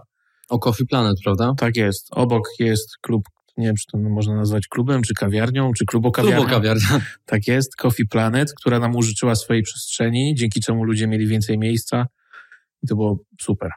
[0.50, 1.54] O Coffee Planet, prawda?
[1.58, 2.08] Tak jest.
[2.12, 3.24] Obok jest klub,
[3.58, 6.38] nie wiem, czy to można nazwać klubem, czy kawiarnią, czy klubokawiarnią.
[6.38, 7.02] Klubokawiarnia.
[7.26, 12.06] Tak jest, Coffee Planet, która nam użyczyła swojej przestrzeni, dzięki czemu ludzie mieli więcej miejsca.
[12.84, 13.70] I to było super.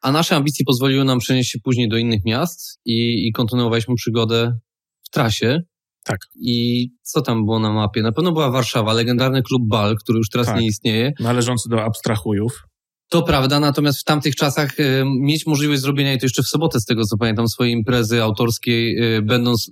[0.00, 4.58] A nasze ambicje pozwoliły nam przenieść się później do innych miast i, i kontynuowaliśmy przygodę
[5.02, 5.60] w trasie.
[6.04, 6.18] Tak.
[6.34, 8.02] I co tam było na mapie?
[8.02, 10.60] Na pewno była Warszawa, legendarny klub Bal, który już teraz Tak.
[10.60, 11.12] nie istnieje.
[11.20, 12.66] Należący do abstrahujów.
[13.08, 16.80] To prawda, natomiast w tamtych czasach e, mieć możliwość zrobienia, i to jeszcze w sobotę
[16.80, 19.70] z tego co pamiętam, swojej imprezy autorskiej, e, będąc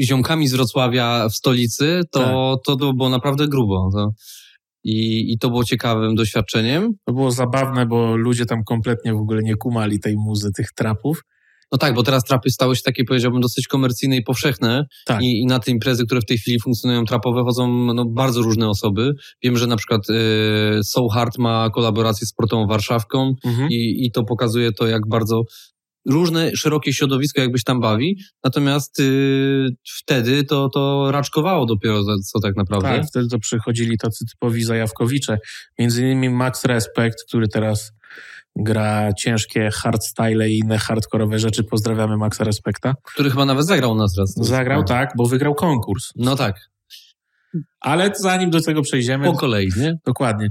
[0.00, 3.90] ziomkami z Wrocławia w stolicy, to, to, to było naprawdę grubo.
[3.92, 4.10] To,
[4.84, 6.92] i, I to było ciekawym doświadczeniem.
[7.04, 11.22] To było zabawne, bo ludzie tam kompletnie w ogóle nie kumali tej muzy, tych trapów.
[11.72, 14.84] No tak, bo teraz trapy stały się takie, powiedziałbym, dosyć komercyjne i powszechne.
[15.06, 15.22] Tak.
[15.22, 18.68] I, I na te imprezy, które w tej chwili funkcjonują trapowe, chodzą no, bardzo różne
[18.68, 19.12] osoby.
[19.42, 23.68] Wiem, że na przykład y, Soul Heart ma kolaborację z Portą Warszawką Mhm.
[23.70, 25.42] i, i to pokazuje to, jak bardzo
[26.08, 28.16] różne, szerokie środowisko jakbyś tam bawi.
[28.44, 29.68] Natomiast y,
[30.02, 32.88] wtedy to, to raczkowało dopiero, co tak naprawdę.
[32.88, 35.38] Tak, wtedy to przychodzili tacy typowi zajawkowicze.
[35.78, 37.92] Między innymi Max Respect, który teraz
[38.56, 41.64] gra ciężkie hardstyle i inne hardkorowe rzeczy.
[41.64, 42.94] Pozdrawiamy Maxa Respekta.
[43.02, 44.34] Który chyba nawet zagrał u nas raz.
[44.36, 46.12] Zagrał tak, bo wygrał konkurs.
[46.16, 46.70] No tak,
[47.80, 49.98] Ale zanim do tego przejdziemy, po kolei, nie?
[50.06, 50.48] dokładnie,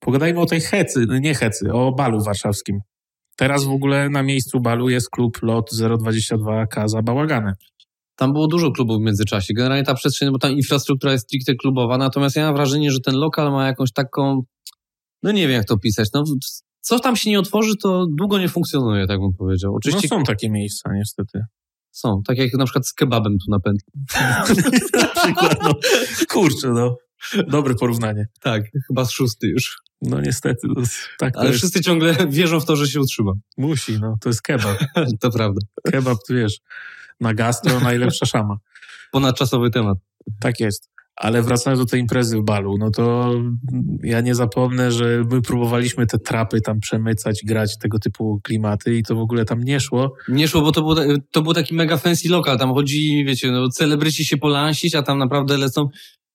[0.00, 2.80] pogadajmy o tej hecy, nie hecy, o balu warszawskim.
[3.36, 7.52] Teraz w ogóle na miejscu balu jest klub LOT 022 Kaza Bałagany.
[8.16, 9.54] Tam było dużo klubów w międzyczasie.
[9.54, 13.14] Generalnie ta przestrzeń, bo tam infrastruktura jest stricte klubowa, natomiast ja mam wrażenie, że ten
[13.14, 14.42] lokal ma jakąś taką,
[15.22, 16.24] no nie wiem jak to pisać, no
[16.82, 19.70] co tam się nie otworzy, to długo nie funkcjonuje, tak bym powiedział.
[19.70, 21.40] No Oczywiście są takie miejsca niestety.
[21.90, 23.92] są, tak jak na przykład z kebabem tu na pętli.
[25.02, 25.74] na przykład, no,
[26.28, 26.96] kurczę, no.
[27.48, 28.26] Dobre porównanie.
[28.40, 29.76] Tak, chyba z szósty już.
[30.02, 30.82] No niestety, no,
[31.18, 31.58] tak to Ale jest.
[31.58, 33.32] wszyscy ciągle wierzą w to, że się utrzyma.
[33.58, 34.78] Musi, no, to jest kebab.
[35.20, 35.60] to prawda.
[35.92, 36.60] Kebab, tu wiesz,
[37.20, 38.56] na gastro najlepsza szama.
[39.12, 39.98] Ponadczasowy temat.
[40.40, 40.90] Tak jest.
[41.16, 43.34] Ale wracając do tej imprezy w balu, no to
[44.02, 49.02] ja nie zapomnę, że my próbowaliśmy te trapy tam przemycać, grać tego typu klimaty i
[49.02, 50.14] to w ogóle tam nie szło.
[50.28, 52.58] Nie szło, bo to był, to był taki mega fancy lokal.
[52.58, 55.88] Tam chodzi, wiecie, no, celebryci się polansić, a tam naprawdę lecą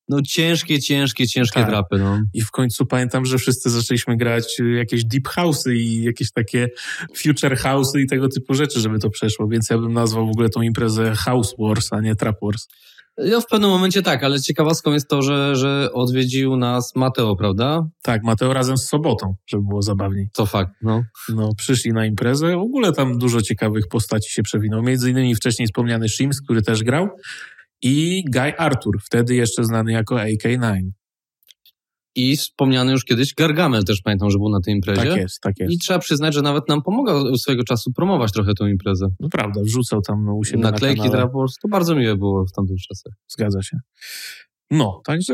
[0.10, 1.70] no ciężkie, ciężkie, ciężkie Tak.
[1.70, 1.98] drapy.
[1.98, 2.22] No.
[2.34, 6.68] I w końcu pamiętam, że wszyscy zaczęliśmy grać jakieś deep house'y i jakieś takie
[7.16, 9.48] future house'y i tego typu rzeczy, żeby to przeszło.
[9.48, 12.68] Więc ja bym nazwał w ogóle tą imprezę House Wars, a nie Trap Wars.
[13.18, 17.88] No w pewnym momencie tak, ale ciekawostką jest to, że, że odwiedził nas Mateo, prawda?
[18.04, 20.30] Tak, Mateo razem z sobotą, żeby było zabawniej.
[20.34, 21.04] To fakt, no.
[21.36, 22.56] No, przyszli na imprezę.
[22.56, 24.84] W ogóle tam dużo ciekawych postaci się przewinął.
[24.84, 27.08] Między innymi wcześniej wspomniany Shims, który też grał
[27.82, 30.82] i Guy Arthur, wtedy jeszcze znany jako AK9.
[32.18, 35.02] I wspomniany już kiedyś Gargamel też pamiętam, że był na tej imprezie.
[35.02, 35.74] Tak jest, tak jest.
[35.74, 39.08] I trzeba przyznać, że nawet nam pomagał swojego czasu promować trochę tą imprezę.
[39.20, 41.30] No prawda, wrzucał tam u siebie Naklejki na kanale.
[41.62, 43.14] To bardzo miłe było w tamtych czasach.
[43.28, 43.78] Zgadza się.
[44.72, 45.34] No, także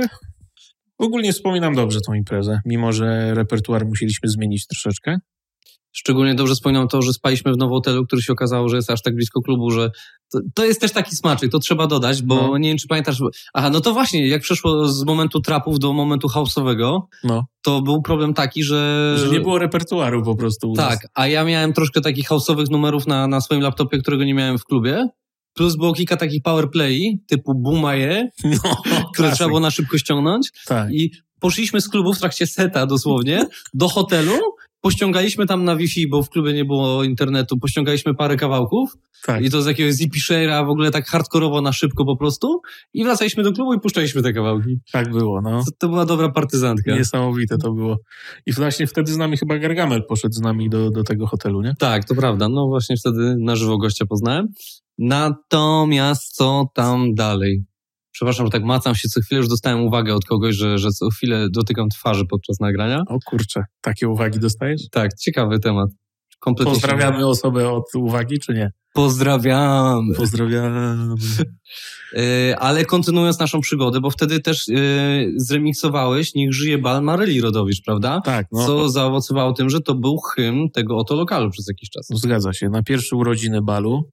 [0.98, 5.17] ogólnie wspominam dobrze tą imprezę, mimo że repertuar musieliśmy zmienić troszeczkę.
[5.95, 9.15] Szczególnie dobrze wspominam to, że spaliśmy w Nowotelu, który się okazało, że jest aż tak
[9.15, 9.91] blisko klubu, że
[10.32, 12.58] to, to jest też taki smaczek, to trzeba dodać, bo No.
[12.58, 13.17] nie wiem, czy pamiętasz.
[13.53, 18.01] Aha, no to właśnie, jak przeszło z momentu trapów do momentu house'owego, No, to był
[18.01, 19.15] problem taki, że...
[19.19, 20.73] że nie było repertuaru po prostu.
[20.73, 24.58] Tak, a ja miałem troszkę takich house'owych numerów na, na swoim laptopie, którego nie miałem
[24.58, 25.08] w klubie.
[25.53, 28.75] Plus było kilka takich powerplay typu Bumaje, No,
[29.13, 30.51] które trzeba było na szybko ściągnąć.
[30.67, 34.34] Tak, I poszliśmy z klubu w trakcie seta dosłownie do hotelu.
[34.84, 37.58] Pościągaliśmy tam na Wi-Fi, bo w klubie nie było internetu.
[37.58, 38.89] Pościągaliśmy parę kawałków
[39.26, 39.43] tak.
[39.43, 42.62] i to z jakiegoś zippy share'a w ogóle tak hardkorowo na szybko po prostu.
[42.93, 44.80] I wracaliśmy do klubu i puszczaliśmy te kawałki.
[44.91, 45.63] Tak było, no.
[45.63, 46.96] To, to była dobra partyzantka.
[46.96, 47.98] Niesamowite to było.
[48.46, 51.74] I właśnie wtedy z nami chyba Gargamel poszedł z nami do, do tego hotelu, nie?
[51.80, 52.50] Tak, to prawda.
[52.50, 54.48] No właśnie wtedy na żywo gościa poznałem.
[54.98, 57.63] Natomiast co tam dalej?
[58.13, 61.10] Przepraszam, że tak macam się co chwilę, już dostałem uwagę od kogoś, że, że co
[61.10, 63.04] chwilę dotykam twarzy podczas nagrania.
[63.08, 64.82] O kurczę, takie uwagi dostajesz?
[64.91, 65.89] Tak, ciekawy temat.
[66.39, 66.73] kompletnie.
[66.73, 68.71] Pozdrawiamy osobę od uwagi, czy nie?
[68.93, 70.15] Pozdrawiamy.
[70.15, 71.15] Pozdrawiamy.
[72.13, 77.82] Yy, ale kontynuując naszą przygodę, bo wtedy też yy, zremiksowałeś Niech żyje bal Maryli Rodowicz,
[77.86, 78.21] prawda?
[78.26, 78.65] Tak, no.
[78.65, 82.08] Co zaowocowało tym, że to był hymn tego oto lokalu przez jakiś czas.
[82.10, 82.69] Zgadza się.
[82.69, 84.10] Na pierwsze urodziny balu.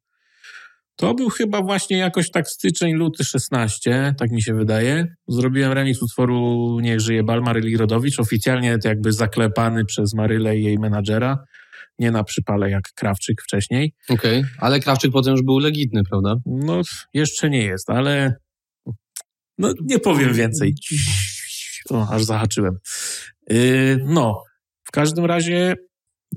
[1.00, 5.06] To był chyba właśnie jakoś tak styczeń, luty 16, tak mi się wydaje.
[5.28, 10.78] Zrobiłem remix utworu Niech żyje bal Maryli Rodowicz, oficjalnie jakby zaklepany przez Marylę i jej
[10.78, 11.38] menadżera.
[11.98, 13.94] Nie na przypale jak Krawczyk wcześniej.
[14.08, 14.50] Okej, okay.
[14.58, 16.34] ale Krawczyk potem już był legitny, prawda?
[16.46, 16.80] No,
[17.14, 18.34] jeszcze nie jest, ale
[19.58, 20.74] no, nie powiem więcej.
[21.90, 22.74] O, aż zahaczyłem.
[23.50, 24.42] Yy, no,
[24.84, 25.74] w każdym razie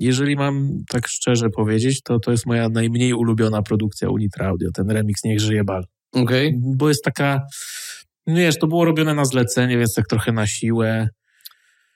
[0.00, 4.90] jeżeli mam tak szczerze powiedzieć, to to jest moja najmniej ulubiona produkcja Unitra Audio, ten
[4.90, 5.84] remix Niech żyje bal.
[6.12, 6.52] Okay.
[6.76, 7.40] Bo jest taka,
[8.26, 11.08] no wiesz, to było robione na zlecenie, więc tak trochę na siłę.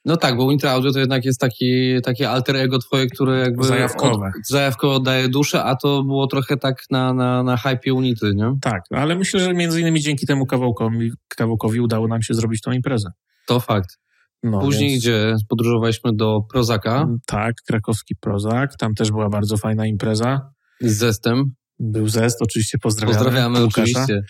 [0.05, 3.65] No tak, bo Unitra Audio to jednak jest taki, takie alter ego twoje, które jakby...
[3.65, 4.27] Zajawkowe.
[4.27, 8.55] Od, zajawko oddaje duszę, a to było trochę tak na, na, na hype Unity, nie?
[8.61, 12.73] Tak, ale myślę, że między innymi dzięki temu kawałkowi, kawałkowi udało nam się zrobić tą
[12.73, 13.11] imprezę.
[13.47, 13.99] To fakt.
[14.43, 15.03] No, Później więc...
[15.03, 17.07] gdzie podróżowaliśmy do Prozaka.
[17.27, 18.77] Tak, krakowski Prozak.
[18.77, 20.41] Tam też była bardzo fajna impreza.
[20.81, 21.45] Z zestem.
[21.79, 23.19] Był zest, oczywiście pozdrawiamy.
[23.19, 23.83] Pozdrawiamy Łukasza.
[23.83, 24.21] oczywiście.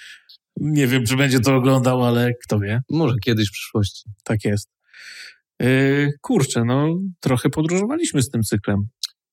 [0.56, 2.80] Nie wiem, czy będzie to oglądał, ale kto wie.
[2.90, 4.10] Może kiedyś w przyszłości.
[4.24, 4.70] Tak jest.
[5.60, 8.76] Yy, kurczę, no trochę podróżowaliśmy z tym cyklem.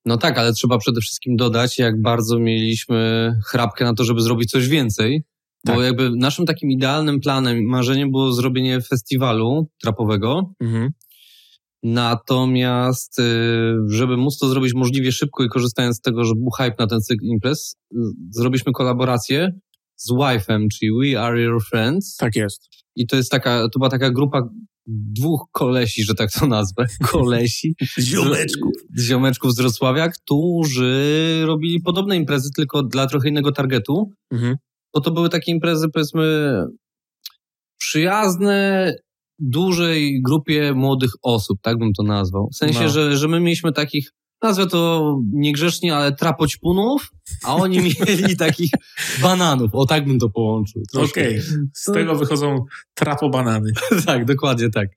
[0.06, 4.52] No tak, ale trzeba przede wszystkim dodać, jak bardzo mieliśmy chrapkę na to, żeby zrobić
[4.52, 5.24] coś więcej.
[5.66, 5.76] Tak.
[5.76, 10.54] Bo jakby naszym takim idealnym planem, marzeniem było zrobienie festiwalu trapowego.
[10.60, 10.90] Mhm.
[11.84, 13.24] Natomiast, y,
[13.88, 17.02] żeby móc to zrobić możliwie szybko i korzystając z tego, że był hype na ten
[17.02, 17.76] cykl imprez,
[18.30, 19.52] zrobiliśmy kolaborację
[19.96, 22.16] z Wife'em, czyli We Are Your Friends.
[22.16, 22.70] Tak jest.
[22.96, 24.50] I to jest taka, to była taka grupa
[24.88, 27.76] dwóch kolesi, że tak to nazwę, kolesi.
[28.00, 28.72] ziomeczków.
[28.96, 34.12] Z, ziomeczków z Wrocławia, którzy robili podobne imprezy, tylko dla trochę innego targetu.
[34.32, 34.56] Mhm
[34.96, 36.54] bo to były takie imprezy, powiedzmy,
[37.78, 38.94] przyjazne
[39.40, 42.50] dużej grupie młodych osób, tak bym to nazwał.
[42.54, 42.90] W sensie, no.
[42.90, 47.12] że, że my mieliśmy takich, nazwę to niegrzecznie, ale trapoćpunów,
[47.44, 48.72] a oni mieli takich
[49.22, 49.70] bananów.
[49.74, 50.84] O, tak bym to połączył.
[50.94, 51.42] Okej, okay.
[51.74, 53.72] z tego wychodzą trapobanany.
[54.06, 54.90] tak, dokładnie tak.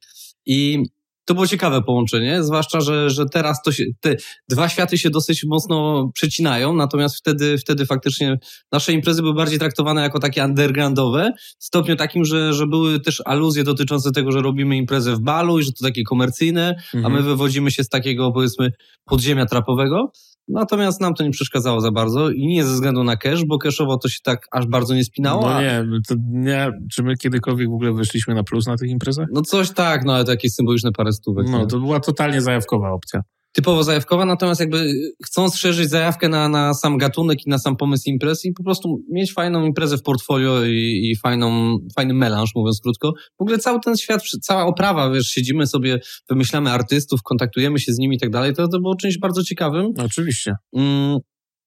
[0.47, 0.83] I
[1.29, 4.17] to było ciekawe połączenie, zwłaszcza, że, że teraz to się, te
[4.49, 8.39] dwa światy się dosyć mocno przecinają, natomiast wtedy, wtedy faktycznie
[8.73, 13.23] nasze imprezy były bardziej traktowane jako takie undergroundowe, w stopniu takim, że, że były też
[13.25, 17.07] aluzje dotyczące tego, że robimy imprezę w balu i że to takie komercyjne, mhm.
[17.07, 18.73] a my wywodzimy się z takiego, powiedzmy,
[19.05, 20.13] podziemia trapowego.
[20.49, 23.99] Natomiast nam to nie przeszkadzało za bardzo i nie ze względu na cash, bo cashowo
[23.99, 25.49] to się tak aż bardzo nie spinało.
[25.51, 29.29] No nie, to nie, czy my kiedykolwiek w ogóle wyszliśmy na plus na tych imprezach?
[29.33, 31.47] No coś tak, no ale takie symboliczne parę stówek.
[31.51, 31.67] No, nie?
[31.67, 33.21] to była totalnie zajawkowa opcja
[33.53, 34.93] typowo zajawkowa, natomiast jakby
[35.25, 39.03] chcąc szerzyć zajawkę na, na sam gatunek i na sam pomysł imprez i po prostu
[39.11, 43.13] mieć fajną imprezę w portfolio i, i fajną, fajny melanż, mówiąc krótko.
[43.39, 47.99] W ogóle cały ten świat, cała oprawa, wiesz, siedzimy sobie, wymyślamy artystów, kontaktujemy się z
[47.99, 49.87] nimi i tak dalej, to, to było czymś bardzo ciekawym.
[49.99, 50.55] Oczywiście.
[50.77, 51.19] Mm,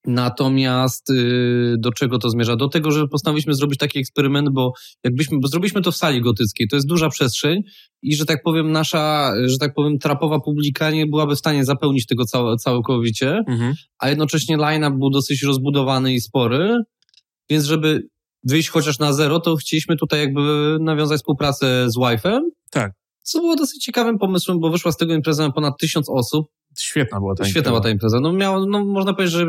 [0.05, 2.55] Natomiast y, do czego to zmierza?
[2.55, 6.67] Do tego, że postanowiliśmy zrobić taki eksperyment, bo jakbyśmy, bo zrobiliśmy to w sali gotyckiej,
[6.67, 7.61] to jest duża przestrzeń
[8.01, 12.05] i że tak powiem nasza, że tak powiem trapowa publika nie byłaby w stanie zapełnić
[12.05, 13.73] tego całe, całkowicie, mhm.
[13.99, 16.77] a jednocześnie line-up był dosyć rozbudowany i spory,
[17.49, 18.07] więc żeby
[18.43, 22.39] wyjść chociaż na zero, to chcieliśmy tutaj jakby nawiązać współpracę z Wi-Fi.
[22.71, 22.91] Tak.
[23.23, 26.47] Co było dosyć ciekawym pomysłem, bo wyszła z tego impreza na ponad tysiąc osób.
[26.79, 27.69] Świetna była ta Świetna impreza.
[27.71, 28.19] była ta impreza.
[28.19, 29.45] No, miało, no można powiedzieć, że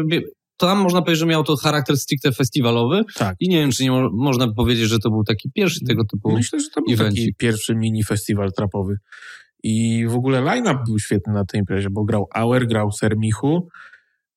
[0.67, 3.03] tam można powiedzieć, że miał to charakter stricte festiwalowy.
[3.15, 3.37] Tak.
[3.41, 6.33] I nie wiem, czy nie mo można powiedzieć, że to był taki pierwszy tego typu
[6.33, 8.97] Myślę, że to był taki pierwszy mini festiwal trapowy.
[9.63, 13.69] I w ogóle line-up był świetny na tej imprezie, bo grał Auer, grał Sermichu,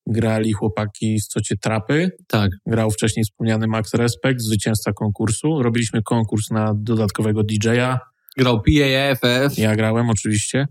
[0.07, 2.11] grali chłopaki z Cocie Trapy.
[2.27, 2.51] Tak.
[2.65, 5.63] Grał wcześniej wspomniany Max Respect, zwycięzca konkursu.
[5.63, 7.99] Robiliśmy konkurs na dodatkowego DJ-a.
[8.37, 9.57] Grał PAFF.
[9.57, 10.67] Ja grałem oczywiście.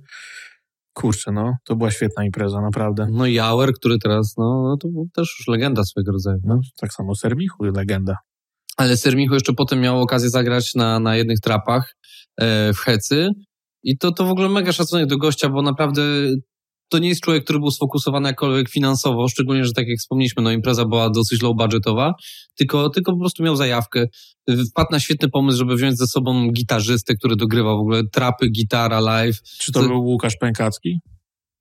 [0.94, 3.06] Kurczę, no, to była świetna impreza, naprawdę.
[3.12, 6.38] No i Auer, który teraz, no, no to był też już legenda swojego rodzaju.
[6.44, 8.16] No, tak samo Sermichu, legenda.
[8.76, 11.94] Ale Sermichu jeszcze potem miał okazję zagrać na, na jednych trapach
[12.36, 13.28] e, w Hecy
[13.82, 16.02] i to, to w ogóle mega szacunek do gościa, bo naprawdę
[16.88, 20.50] to nie jest człowiek, który był sfokusowany jakkolwiek finansowo, szczególnie, że tak jak wspomnieliśmy, no
[20.50, 22.14] impreza była dosyć low budgetowa,
[22.54, 24.06] tylko, tylko po prostu miał zajawkę.
[24.70, 29.00] Wpadł na świetny pomysł, żeby wziąć ze sobą gitarzystę, który dogrywa w ogóle trapy, gitara,
[29.00, 29.40] live.
[29.42, 30.98] Czy to, to był Łukasz Pękacki?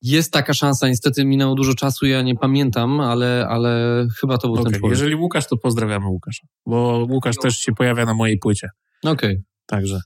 [0.01, 4.53] Jest taka szansa, niestety minęło dużo czasu, ja nie pamiętam, ale, ale chyba to był
[4.53, 4.71] okay.
[4.71, 4.97] ten człowiek.
[4.97, 8.69] Jeżeli Łukasz, to pozdrawiamy Łukasza, bo Łukasz też się pojawia na mojej płycie.
[9.03, 9.13] Okej.
[9.13, 9.43] Okay.
[9.65, 9.99] Także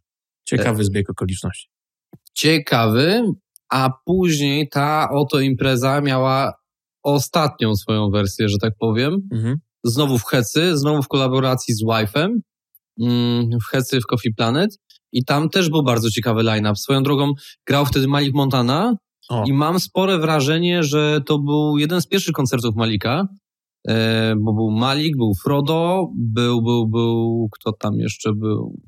[0.45, 1.69] ciekawy zbieg okoliczności.
[2.33, 3.23] Ciekawy,
[3.69, 6.53] a później ta oto impreza miała
[7.03, 9.27] ostatnią swoją wersję, że tak powiem.
[9.33, 9.55] Mhm.
[9.83, 12.29] Znowu w Hecy, znowu w kolaboracji z Wife'em,
[13.01, 14.77] mm, w Hecy w Coffee Planet.
[15.11, 16.75] I tam też był bardzo ciekawy line-up.
[16.75, 17.33] Swoją drogą
[17.67, 18.95] grał wtedy Malik Montana
[19.29, 19.43] O.
[19.47, 23.27] i mam spore wrażenie, że to był jeden z pierwszych koncertów Malika,
[23.87, 28.79] e, bo był Malik, był Frodo, był, był, był, kto tam jeszcze był?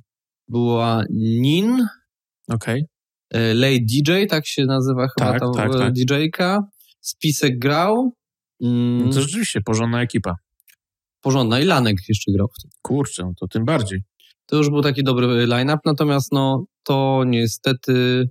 [0.47, 1.87] Była Nin,
[2.49, 2.81] Okej.
[2.81, 2.85] e,
[3.33, 5.93] Late DJ, tak się nazywa chyba Tak, ta tak, e, tak.
[5.93, 6.63] DJ-ka.
[7.01, 8.13] Spisek grał.
[8.63, 10.35] Mm, No to rzeczywiście porządna ekipa.
[11.21, 12.73] porządna i Lanek jeszcze grał wtedy.
[12.81, 13.99] Kurczę, no to tym bardziej.
[14.45, 18.25] To już był taki dobry line-up, natomiast no to niestety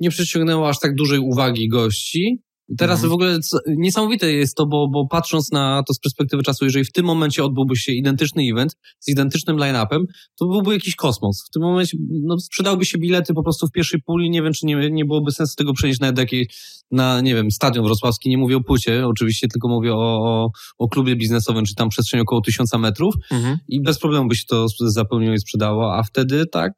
[0.00, 2.42] nie przyciągnęło aż tak dużej uwagi gości.
[2.78, 3.10] Teraz Mhm.
[3.10, 3.38] w ogóle
[3.76, 7.44] niesamowite jest to, bo, bo patrząc na to z perspektywy czasu, jeżeli w tym momencie
[7.44, 10.04] odbyłby się identyczny event z identycznym line-upem,
[10.38, 11.44] to byłby jakiś kosmos.
[11.48, 14.30] W tym momencie no, sprzedałby się bilety po prostu w pierwszej puli.
[14.30, 16.48] Nie wiem, czy nie, nie byłoby sensu tego przenieść nawet jakiej,
[16.90, 18.28] na, nie wiem, stadion wrocławski.
[18.28, 22.20] Nie mówię o płycie, oczywiście, tylko mówię o, o, o klubie biznesowym, czy tam przestrzeń
[22.20, 23.58] około tysiąca metrów Mhm.
[23.68, 26.72] i bez problemu by się to zapełniło i sprzedało, a wtedy tak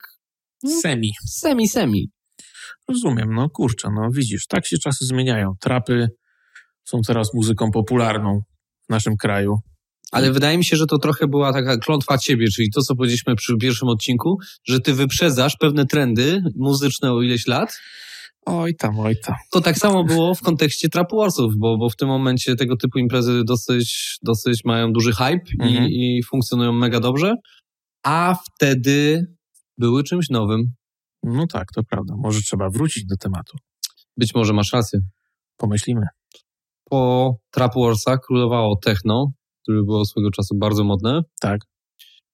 [0.83, 1.11] Semi.
[1.27, 2.09] semi, semi.
[2.89, 5.53] Rozumiem, no kurczę, no widzisz, tak się czasy zmieniają.
[5.61, 6.09] Trapy
[6.85, 8.41] są teraz muzyką popularną
[8.87, 9.57] w naszym kraju.
[10.13, 13.37] Ale wydaje mi się, że to trochę była taka klątwa ciebie, czyli to, co powiedzieliśmy
[13.37, 17.79] przy pierwszym odcinku, że ty wyprzedzasz pewne trendy muzyczne o ileś lat.
[18.47, 19.35] Oj tam, oj tam.
[19.53, 22.99] To tak samo było w kontekście Trap Warsów, bo, bo w tym momencie tego typu
[22.99, 25.89] imprezy dosyć, dosyć mają duży hype Mhm.
[25.89, 27.35] i, i funkcjonują mega dobrze,
[28.05, 29.27] a wtedy
[29.79, 30.73] były czymś nowym.
[31.23, 32.15] No tak, to prawda.
[32.17, 33.57] Może trzeba wrócić do tematu.
[34.17, 35.01] Być może masz rację.
[35.57, 36.07] Pomyślimy.
[36.91, 39.33] Po Trap Warsach królowało techno,
[39.63, 41.21] które było swego czasu bardzo modne.
[41.41, 41.61] Tak.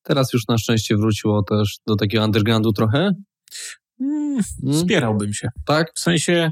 [0.03, 3.11] Teraz już na szczęście wróciło też do takiego undergroundu trochę.
[4.01, 5.48] Mm, Mm, Spierałbym się.
[5.66, 5.92] tak?
[5.94, 6.51] W sensie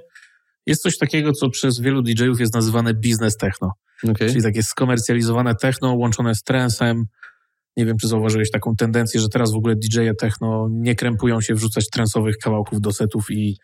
[0.66, 3.72] jest coś takiego, co przez wielu DJ-ów jest nazywane biznes techno.
[4.04, 4.28] Okej.
[4.30, 7.04] Czyli takie skomercjalizowane techno łączone z trensem.
[7.76, 11.54] Nie wiem, czy zauważyłeś taką tendencję, że teraz w ogóle DJ-e techno nie krępują się
[11.54, 13.58] wrzucać trensowych kawałków do setów i,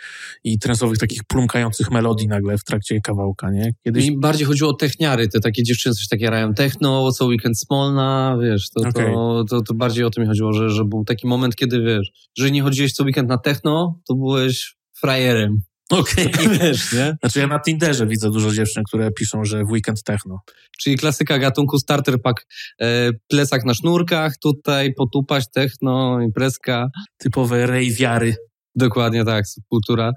[0.44, 3.72] i trensowych takich plumkających melodii nagle w trakcie kawałka, nie?
[3.85, 7.59] Kiedyś Mi bardziej chodziło o techniary, te takie dziewczyny coś takie rają techno, co weekend
[7.59, 9.14] smolna, wiesz, to, Okej.
[9.14, 12.12] to, to, to bardziej o to mi chodziło, że, że był taki moment, kiedy wiesz,
[12.38, 15.62] że nie chodziłeś co weekend na techno, to byłeś frajerem,
[16.00, 16.31] Okej.
[16.61, 17.16] wiesz, nie?
[17.20, 20.38] Znaczy ja na Tinderze widzę dużo dziewczyn, które piszą, że w weekend techno.
[20.81, 22.46] Czyli klasyka gatunku starter pack,
[22.81, 26.87] e, plecak na sznurkach, tutaj potupać techno, imprezka,
[27.18, 28.35] Typowe rejwiary.
[28.74, 30.12] dokładnie tak, subkultura.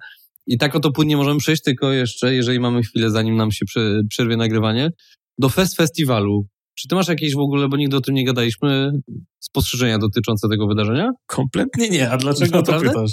[0.48, 4.02] I tak oto płynnie możemy przejść, tylko jeszcze, jeżeli mamy chwilę, zanim nam się prze,
[4.10, 4.90] przerwie nagrywanie,
[5.38, 6.48] do Fest Festiwalu.
[6.76, 8.92] Czy ty masz jakieś w ogóle, bo nigdy o tym nie gadaliśmy,
[9.40, 11.12] spostrzeżenia dotyczące tego wydarzenia?
[11.26, 12.10] Kompletnie nie.
[12.12, 13.12] A dlaczego to pytasz?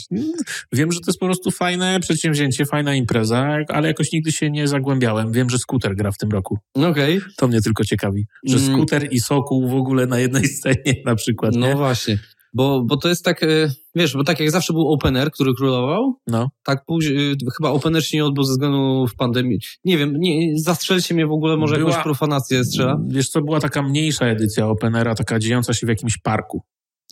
[0.73, 4.69] Wiem, że to jest po prostu fajne przedsięwzięcie, fajna impreza, ale jakoś nigdy się nie
[4.69, 5.33] zagłębiałem.
[5.33, 6.59] Wiem, że skuter gra w tym roku.
[6.75, 7.21] Okej.
[7.37, 8.27] To mnie tylko ciekawi.
[8.45, 8.73] Że Mm.
[8.73, 11.75] skuter i sokół w ogóle na jednej scenie na przykład, No nie?
[11.75, 12.19] właśnie.
[12.55, 13.47] Bo, bo to jest tak, e,
[13.95, 16.51] wiesz, bo tak jak zawsze był open air, który królował, No.
[16.65, 19.59] tak później, chyba open air się nie odbył ze względu w pandemii.
[19.85, 22.97] Nie wiem, nie, zastrzelcie mnie w ogóle, może Była- jakąś profanację strzela.
[23.09, 26.63] Wiesz co, była taka mniejsza edycja Openera, taka dziejąca się w jakimś parku.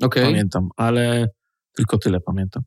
[0.03, 0.25] Okej.
[0.25, 1.29] Pamiętam, ale
[1.77, 2.63] tylko tyle pamiętam.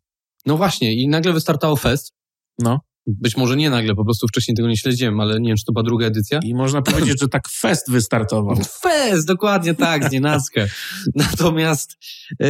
[0.45, 2.13] No właśnie, i nagle wystartował fest.
[2.59, 2.79] No.
[3.07, 5.73] Być może nie nagle, po prostu wcześniej tego nie śledziłem, ale nie wiem, czy to
[5.73, 6.39] była druga edycja.
[6.43, 8.55] I można powiedzieć, że tak fest wystartował.
[8.83, 10.61] Fest, dokładnie tak, z nienacka.
[11.15, 11.97] Natomiast
[12.41, 12.47] e,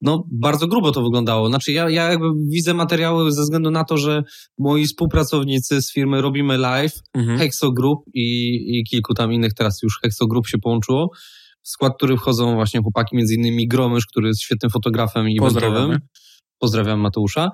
[0.00, 1.48] no, bardzo grubo to wyglądało.
[1.48, 4.22] Znaczy, ja, ja jakby widzę materiały ze względu na to, że
[4.58, 7.38] moi współpracownicy z firmy Robimy Live, Mhm.
[7.38, 11.10] Hexo Group i, i kilku tam innych teraz już Hexo Group się połączyło,
[11.62, 15.76] w skład których wchodzą właśnie chłopaki, między innymi Gromysz, który jest świetnym fotografem i Pozdrawiamy.
[15.76, 16.00] eventowym.
[16.58, 17.50] Pozdrawiam Mateusza.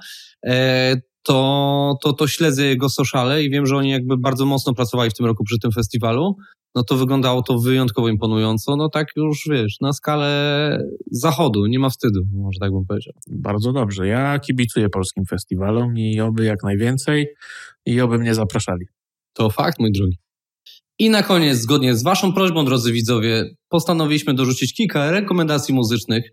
[0.47, 5.11] E, to, to, to śledzę jego sociale i wiem, że oni jakby bardzo mocno pracowali
[5.11, 6.37] w tym roku przy tym festiwalu.
[6.75, 8.77] No to wyglądało to wyjątkowo imponująco.
[8.77, 10.79] No tak już, wiesz, na skalę
[11.11, 13.15] zachodu, nie ma wstydu, może tak bym powiedział.
[13.31, 14.07] Bardzo dobrze.
[14.07, 17.27] Ja kibicuję polskim festiwalom i oby jak najwięcej
[17.87, 18.87] i oby mnie zapraszali.
[19.33, 20.19] To fakt, mój drogi.
[20.99, 26.25] I na koniec, zgodnie z Waszą prośbą, drodzy widzowie, postanowiliśmy dorzucić kilka rekomendacji muzycznych,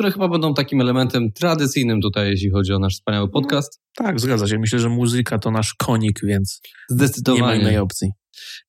[0.00, 3.80] które chyba będą takim elementem tradycyjnym tutaj, jeśli chodzi o nasz wspaniały podcast.
[3.96, 4.58] Tak, zgadza się.
[4.58, 7.60] Myślę, że muzyka to nasz konik, więc nie ma Zdecydowanie.
[7.60, 8.08] innej opcji.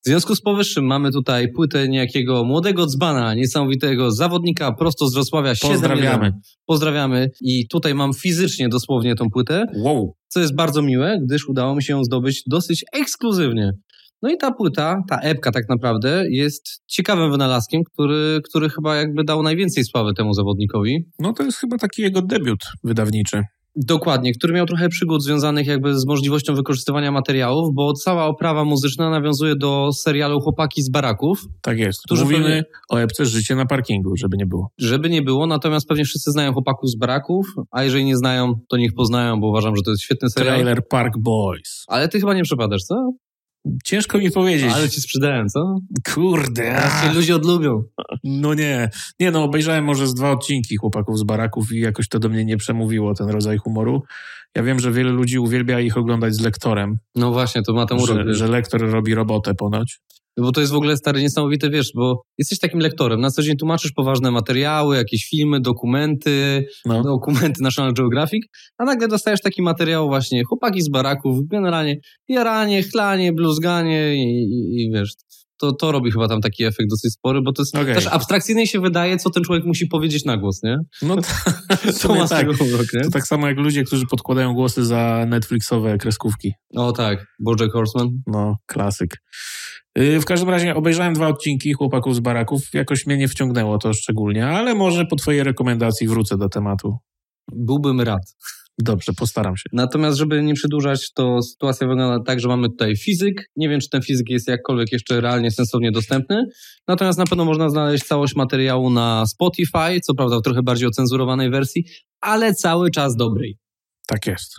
[0.04, 5.52] W związku z powyższym mamy tutaj płytę niejakiego młodego dzbana, niesamowitego zawodnika prosto z Wrocławia.
[5.52, 5.68] 7-1.
[5.72, 6.32] Pozdrawiamy.
[6.66, 7.30] Pozdrawiamy.
[7.40, 10.16] I tutaj mam fizycznie dosłownie tą płytę, Wow.
[10.28, 13.72] co jest bardzo miłe, gdyż udało mi się ją zdobyć dosyć ekskluzywnie.
[14.22, 19.24] No i ta płyta, ta epka tak naprawdę jest ciekawym wynalazkiem, który, który chyba jakby
[19.24, 21.04] dał najwięcej sławy temu zawodnikowi.
[21.18, 23.42] No to jest chyba taki jego debiut wydawniczy.
[23.76, 29.10] Dokładnie, który miał trochę przygód związanych jakby z możliwością wykorzystywania materiałów, bo cała oprawa muzyczna
[29.10, 31.44] nawiązuje do serialu Chłopaki z baraków.
[31.62, 32.02] Tak jest.
[32.04, 34.70] Którzy Mówimy pewnie- o epce Życie na parkingu, żeby nie było.
[34.78, 38.76] Żeby nie było, natomiast pewnie wszyscy znają Chłopaków z baraków, a jeżeli nie znają, to
[38.76, 40.54] niech poznają, bo uważam, że to jest świetny serial.
[40.54, 41.84] Trailer Park Boys.
[41.88, 42.94] Ale ty chyba nie przepadasz, co?
[43.84, 44.72] Ciężko mi powiedzieć.
[44.74, 45.76] Ale ci sprzedałem, co?
[46.14, 46.76] Kurde.
[46.82, 47.82] A, ludzie odlubią.
[48.24, 48.90] No nie.
[49.20, 52.44] Nie no, obejrzałem może z dwa odcinki Chłopaków z baraków i jakoś to do mnie
[52.44, 54.02] nie przemówiło, ten rodzaj humoru.
[54.54, 57.98] Ja wiem, że wiele ludzi uwielbia ich oglądać z lektorem, No właśnie, to ma ten
[58.00, 58.16] urok.
[58.26, 60.00] że, że lektor robi robotę ponoć.
[60.38, 63.56] Bo to jest w ogóle stary niesamowite, wiesz, bo jesteś takim lektorem, na co dzień
[63.56, 67.02] tłumaczysz poważne materiały, jakieś filmy, dokumenty, No.
[67.02, 68.44] dokumenty National Geographic,
[68.78, 71.96] a nagle dostajesz taki materiał właśnie chłopaki z baraków, generalnie
[72.28, 75.12] jaranie, chlanie, bluzganie i, i, i wiesz,
[75.62, 77.94] to, to robi chyba tam taki efekt dosyć spory, bo to jest Okej.
[77.94, 80.76] też abstrakcyjnie się wydaje, co ten człowiek musi powiedzieć na głos, nie?
[81.02, 81.16] No
[82.02, 82.48] to, ma tak.
[82.48, 83.00] urok, nie?
[83.00, 86.52] To tak samo jak ludzie, którzy podkładają głosy za Netflixowe kreskówki.
[86.76, 88.08] O tak, Bojack Horseman.
[88.26, 89.16] No, klasyk.
[89.96, 92.62] Yy, W każdym razie obejrzałem dwa odcinki Chłopaków z baraków.
[92.74, 96.96] Jakoś mnie nie wciągnęło to szczególnie, ale może po twojej rekomendacji wrócę do tematu.
[97.52, 98.22] Byłbym rad.
[98.78, 99.68] Dobrze, postaram się.
[99.72, 103.50] Natomiast, żeby nie przedłużać, to sytuacja wygląda tak, że mamy tutaj fizyk.
[103.56, 106.44] Nie wiem, czy ten fizyk jest jakkolwiek jeszcze realnie, sensownie dostępny.
[106.88, 111.50] Natomiast na pewno można znaleźć całość materiału na Spotify, co prawda w trochę bardziej ocenzurowanej
[111.50, 111.84] wersji,
[112.20, 113.58] ale cały czas dobrej.
[114.06, 114.54] Tak jest.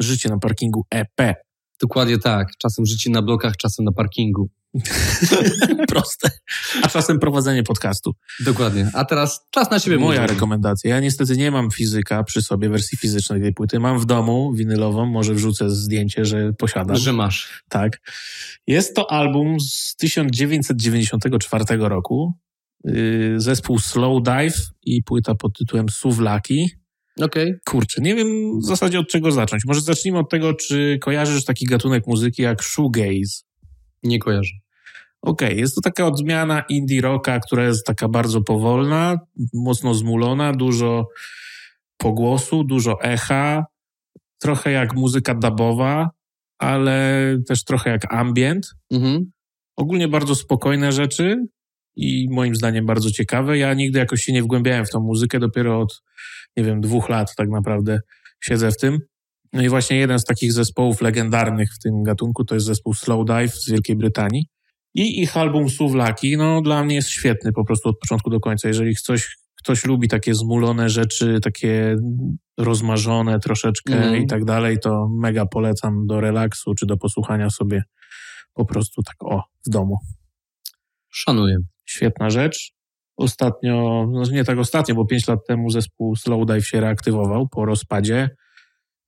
[0.00, 1.34] Życie na parkingu EP.
[1.80, 2.46] Dokładnie tak.
[2.58, 4.50] Czasem życie na blokach, czasem na parkingu.
[5.88, 6.30] Proste.
[6.82, 8.12] A czasem prowadzenie podcastu.
[8.40, 8.90] Dokładnie.
[8.94, 9.98] A teraz czas na siebie.
[9.98, 10.94] Moja rekomendacja.
[10.94, 13.80] Ja niestety nie mam fizyka przy sobie, wersji fizycznej tej płyty.
[13.80, 16.96] Mam w domu winylową, może wrzucę zdjęcie, że posiadam.
[16.96, 17.62] Że masz.
[17.68, 18.00] Tak.
[18.66, 22.32] Jest to album z 1994 roku.
[22.84, 26.70] Yy, Zespół Slow Dive i płyta pod tytułem Suwlaki.
[27.20, 27.54] Okej.
[27.64, 29.64] Kurczę, nie wiem w zasadzie od czego zacząć.
[29.64, 33.42] Może zacznijmy od tego, czy kojarzysz taki gatunek muzyki jak shoegaze.
[34.02, 34.54] Nie kojarzę.
[35.22, 39.18] Okej, jest to taka odmiana indie rocka, która jest taka bardzo powolna,
[39.52, 41.08] mocno zmulona, dużo
[41.96, 43.66] pogłosu, dużo echa,
[44.38, 46.10] trochę jak muzyka dubowa,
[46.58, 48.66] ale też trochę jak ambient.
[48.90, 49.32] Mhm.
[49.76, 51.46] Ogólnie bardzo spokojne rzeczy
[51.96, 53.58] i moim zdaniem bardzo ciekawe.
[53.58, 56.02] Ja nigdy jakoś się nie wgłębiałem w tą muzykę, dopiero od,
[56.56, 58.00] nie wiem, dwóch lat tak naprawdę
[58.40, 58.98] siedzę w tym.
[59.52, 63.26] No i właśnie jeden z takich zespołów legendarnych w tym gatunku to jest zespół Slow
[63.26, 64.46] Dive z Wielkiej Brytanii.
[64.94, 68.68] I ich album Suwlaki, no dla mnie jest świetny po prostu od początku do końca.
[68.68, 71.96] Jeżeli ktoś, ktoś lubi takie zmulone rzeczy, takie
[72.58, 74.22] rozmarzone troszeczkę Mhm.
[74.22, 77.82] i tak dalej, to mega polecam do relaksu czy do posłuchania sobie
[78.54, 79.96] po prostu tak o, w domu.
[81.10, 81.56] Szanuję.
[81.84, 82.72] Świetna rzecz.
[83.16, 88.30] Ostatnio, no nie tak ostatnio, bo pięć lat temu zespół Slowdive się reaktywował po rozpadzie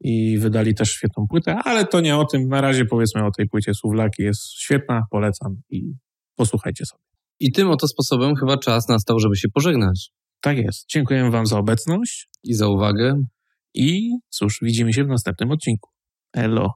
[0.05, 2.49] i wydali też świetną płytę, ale to nie o tym.
[2.49, 4.23] Na razie powiedzmy o tej płycie Suwlaki.
[4.23, 5.93] Jest świetna, polecam i
[6.37, 7.03] posłuchajcie sobie.
[7.41, 10.11] I tym oto sposobem chyba czas nastał, żeby się pożegnać.
[10.41, 10.89] Tak jest.
[10.89, 13.15] Dziękujemy Wam za obecność I za uwagę.
[13.75, 15.91] i cóż, widzimy się w następnym odcinku.
[16.37, 16.71] Elo.